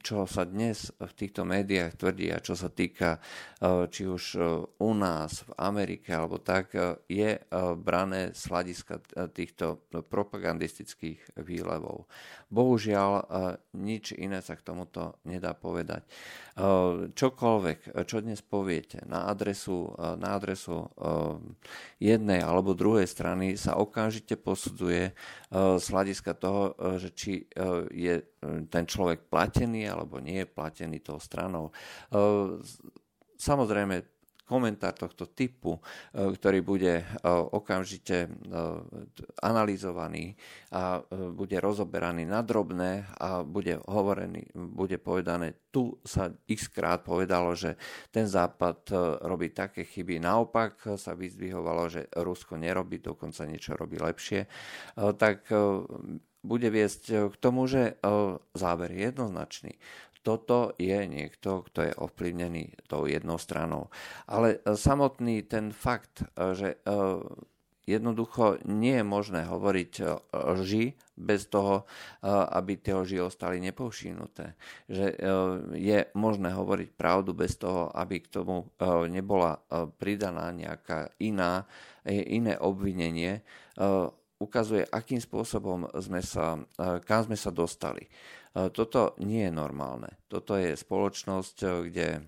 čo 0.03 0.27
sa 0.27 0.43
dnes 0.43 0.91
v 0.99 1.13
týchto 1.15 1.47
médiách 1.47 1.95
tvrdí 1.95 2.27
a 2.27 2.43
čo 2.43 2.59
sa 2.59 2.67
týka 2.67 3.23
či 3.63 4.03
už 4.03 4.23
u 4.83 4.91
nás, 4.91 5.47
v 5.47 5.51
Amerike 5.55 6.11
alebo 6.11 6.35
tak, 6.43 6.75
je 7.07 7.39
brané 7.79 8.35
z 8.35 8.43
hľadiska 8.51 8.99
týchto 9.31 9.87
propagandistických 10.11 11.39
výlevov. 11.39 12.03
Bohužiaľ, 12.51 13.23
nič 13.79 14.11
iné 14.19 14.43
sa 14.43 14.59
k 14.59 14.67
tomuto 14.67 15.23
nedá 15.23 15.55
povedať. 15.55 16.03
Čokoľvek, 17.17 18.05
čo 18.05 18.21
dnes 18.21 18.45
poviete 18.45 19.01
na 19.09 19.25
adresu, 19.25 19.89
na 19.97 20.37
adresu 20.37 20.85
jednej 21.97 22.45
alebo 22.45 22.77
druhej 22.77 23.09
strany 23.09 23.57
sa 23.57 23.73
okamžite 23.81 24.37
posudzuje 24.37 25.17
z 25.49 25.85
hľadiska 25.89 26.37
toho, 26.37 26.77
že 27.01 27.09
či 27.17 27.49
je 27.89 28.21
ten 28.69 28.85
človek 28.85 29.33
platený 29.33 29.89
alebo 29.89 30.21
nie 30.21 30.45
je 30.45 30.53
platený 30.53 31.01
tou 31.01 31.17
stranou. 31.17 31.73
Samozrejme, 33.33 34.12
komentár 34.43 34.91
tohto 34.93 35.31
typu, 35.31 35.79
e, 35.79 35.81
ktorý 36.35 36.59
bude 36.61 36.93
e, 37.01 37.05
okamžite 37.27 38.27
e, 38.27 38.29
analyzovaný 39.39 40.35
a 40.73 40.99
bude 41.33 41.57
rozoberaný 41.61 42.27
na 42.27 42.41
drobné 42.41 43.07
a 43.17 43.45
bude 43.45 43.79
hovorený, 43.87 44.49
bude 44.53 44.97
povedané, 44.99 45.69
tu 45.69 45.95
sa 46.03 46.33
x 46.49 46.69
krát 46.69 47.05
povedalo, 47.05 47.53
že 47.53 47.77
ten 48.09 48.25
západ 48.25 48.89
robí 49.25 49.53
také 49.53 49.85
chyby. 49.85 50.17
Naopak 50.17 50.97
sa 50.97 51.13
vyzdvihovalo, 51.13 51.83
že 51.89 52.01
Rusko 52.09 52.57
nerobí, 52.57 53.01
dokonca 53.01 53.45
niečo 53.45 53.77
robí 53.77 54.01
lepšie. 54.01 54.49
Tak 54.97 55.49
bude 56.41 56.69
viesť 56.73 57.29
k 57.29 57.35
tomu, 57.37 57.69
že 57.69 58.01
záver 58.53 58.89
je 58.97 59.13
jednoznačný 59.13 59.73
toto 60.23 60.71
je 60.79 61.03
niekto, 61.03 61.67
kto 61.67 61.79
je 61.91 61.93
ovplyvnený 61.99 62.87
tou 62.87 63.05
jednou 63.05 63.35
stranou. 63.35 63.91
Ale 64.25 64.63
e, 64.63 64.73
samotný 64.79 65.43
ten 65.43 65.75
fakt, 65.75 66.23
e, 66.23 66.55
že 66.55 66.69
e, 66.71 66.77
jednoducho 67.83 68.63
nie 68.63 69.03
je 69.03 69.05
možné 69.05 69.43
hovoriť 69.43 69.91
lži 70.31 70.95
bez 71.19 71.51
toho, 71.51 71.83
aby 72.23 72.79
tie 72.79 72.95
lži 72.95 73.19
ostali 73.19 73.59
nepovšimnuté. 73.59 74.55
Že 74.87 75.05
je 75.75 75.99
možné 76.15 76.55
hovoriť 76.55 76.95
pravdu 76.95 77.35
bez 77.35 77.59
toho, 77.59 77.91
aby 77.91 78.23
k 78.23 78.39
tomu 78.39 78.71
nebola 79.11 79.59
pridaná 79.99 80.55
nejaká 80.55 81.11
iná, 81.19 81.67
iné 82.07 82.55
obvinenie. 82.55 83.43
Ukazuje, 84.39 84.87
akým 84.87 85.19
spôsobom 85.19 85.83
sme 85.99 86.23
sa, 86.23 86.55
kam 87.03 87.27
sme 87.27 87.35
sa 87.35 87.51
dostali. 87.51 88.07
Toto 88.53 89.17
nie 89.17 89.49
je 89.49 89.53
normálne. 89.53 90.13
Toto 90.29 90.53
je 90.55 90.77
spoločnosť, 90.77 91.57
kde 91.89 92.21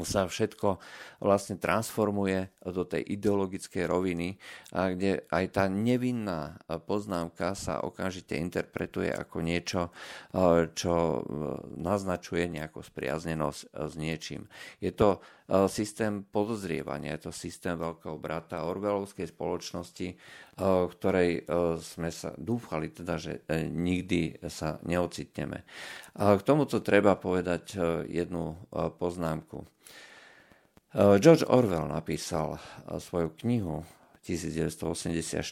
sa 0.00 0.24
všetko 0.24 0.80
vlastne 1.20 1.60
transformuje 1.60 2.48
do 2.64 2.88
tej 2.88 3.04
ideologickej 3.04 3.84
roviny, 3.84 4.40
kde 4.72 5.28
aj 5.28 5.44
tá 5.52 5.68
nevinná 5.68 6.56
poznámka 6.88 7.52
sa 7.52 7.84
okamžite 7.84 8.32
interpretuje 8.32 9.12
ako 9.12 9.44
niečo, 9.44 9.92
čo 10.72 11.20
naznačuje 11.76 12.48
nejakú 12.48 12.80
spriaznenosť 12.80 13.60
s 13.76 13.92
niečím. 14.00 14.48
Je 14.80 14.88
to 14.88 15.20
systém 15.68 16.24
podozrievania, 16.24 17.20
je 17.20 17.28
to 17.28 17.32
systém 17.36 17.76
veľkého 17.76 18.16
brata 18.16 18.64
Orwellovskej 18.64 19.28
spoločnosti, 19.28 20.08
v 20.56 20.92
ktorej 20.96 21.44
sme 21.84 22.08
sa 22.08 22.32
dúfali 22.40 22.88
teda, 22.88 23.20
že 23.20 23.44
e, 23.44 23.68
nikdy 23.68 24.40
sa 24.48 24.80
neocitneme. 24.88 25.68
K 26.16 26.40
tomuto 26.40 26.80
treba 26.80 27.20
povedať 27.20 27.76
jednu 28.08 28.56
poznámku. 28.96 29.68
George 30.94 31.44
Orwell 31.50 31.90
napísal 31.90 32.56
svoju 32.86 33.34
knihu 33.44 33.82
1984 34.24 35.42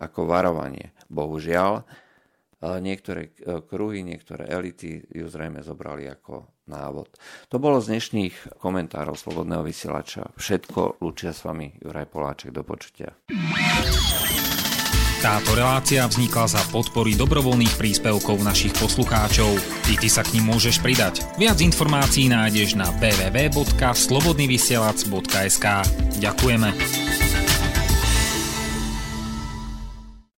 ako 0.00 0.20
varovanie. 0.24 0.94
Bohužiaľ, 1.10 1.84
niektoré 2.62 3.34
kruhy, 3.68 4.00
niektoré 4.00 4.48
elity 4.48 5.04
ju 5.10 5.26
zrejme 5.28 5.60
zobrali 5.60 6.08
ako 6.08 6.55
návod. 6.66 7.06
To 7.50 7.58
bolo 7.62 7.80
z 7.80 7.88
dnešných 7.94 8.58
komentárov 8.58 9.14
Slobodného 9.14 9.62
vysielača. 9.62 10.30
Všetko, 10.34 11.02
lúčia 11.02 11.32
s 11.32 11.44
vami 11.46 11.72
Juraj 11.80 12.06
Poláček. 12.10 12.52
Do 12.52 12.62
počutia. 12.66 13.14
Táto 15.16 15.56
relácia 15.56 16.04
vznikla 16.06 16.46
za 16.46 16.60
podpory 16.70 17.16
dobrovoľných 17.16 17.74
príspevkov 17.80 18.44
našich 18.44 18.76
poslucháčov. 18.76 19.48
I 19.88 19.96
ty 19.96 20.12
sa 20.12 20.20
k 20.22 20.38
ním 20.38 20.52
môžeš 20.52 20.78
pridať. 20.84 21.24
Viac 21.40 21.56
informácií 21.64 22.28
nájdeš 22.28 22.76
na 22.76 22.92
www.slobodnyvysielac.sk 23.00 25.66
Ďakujeme. 26.20 26.68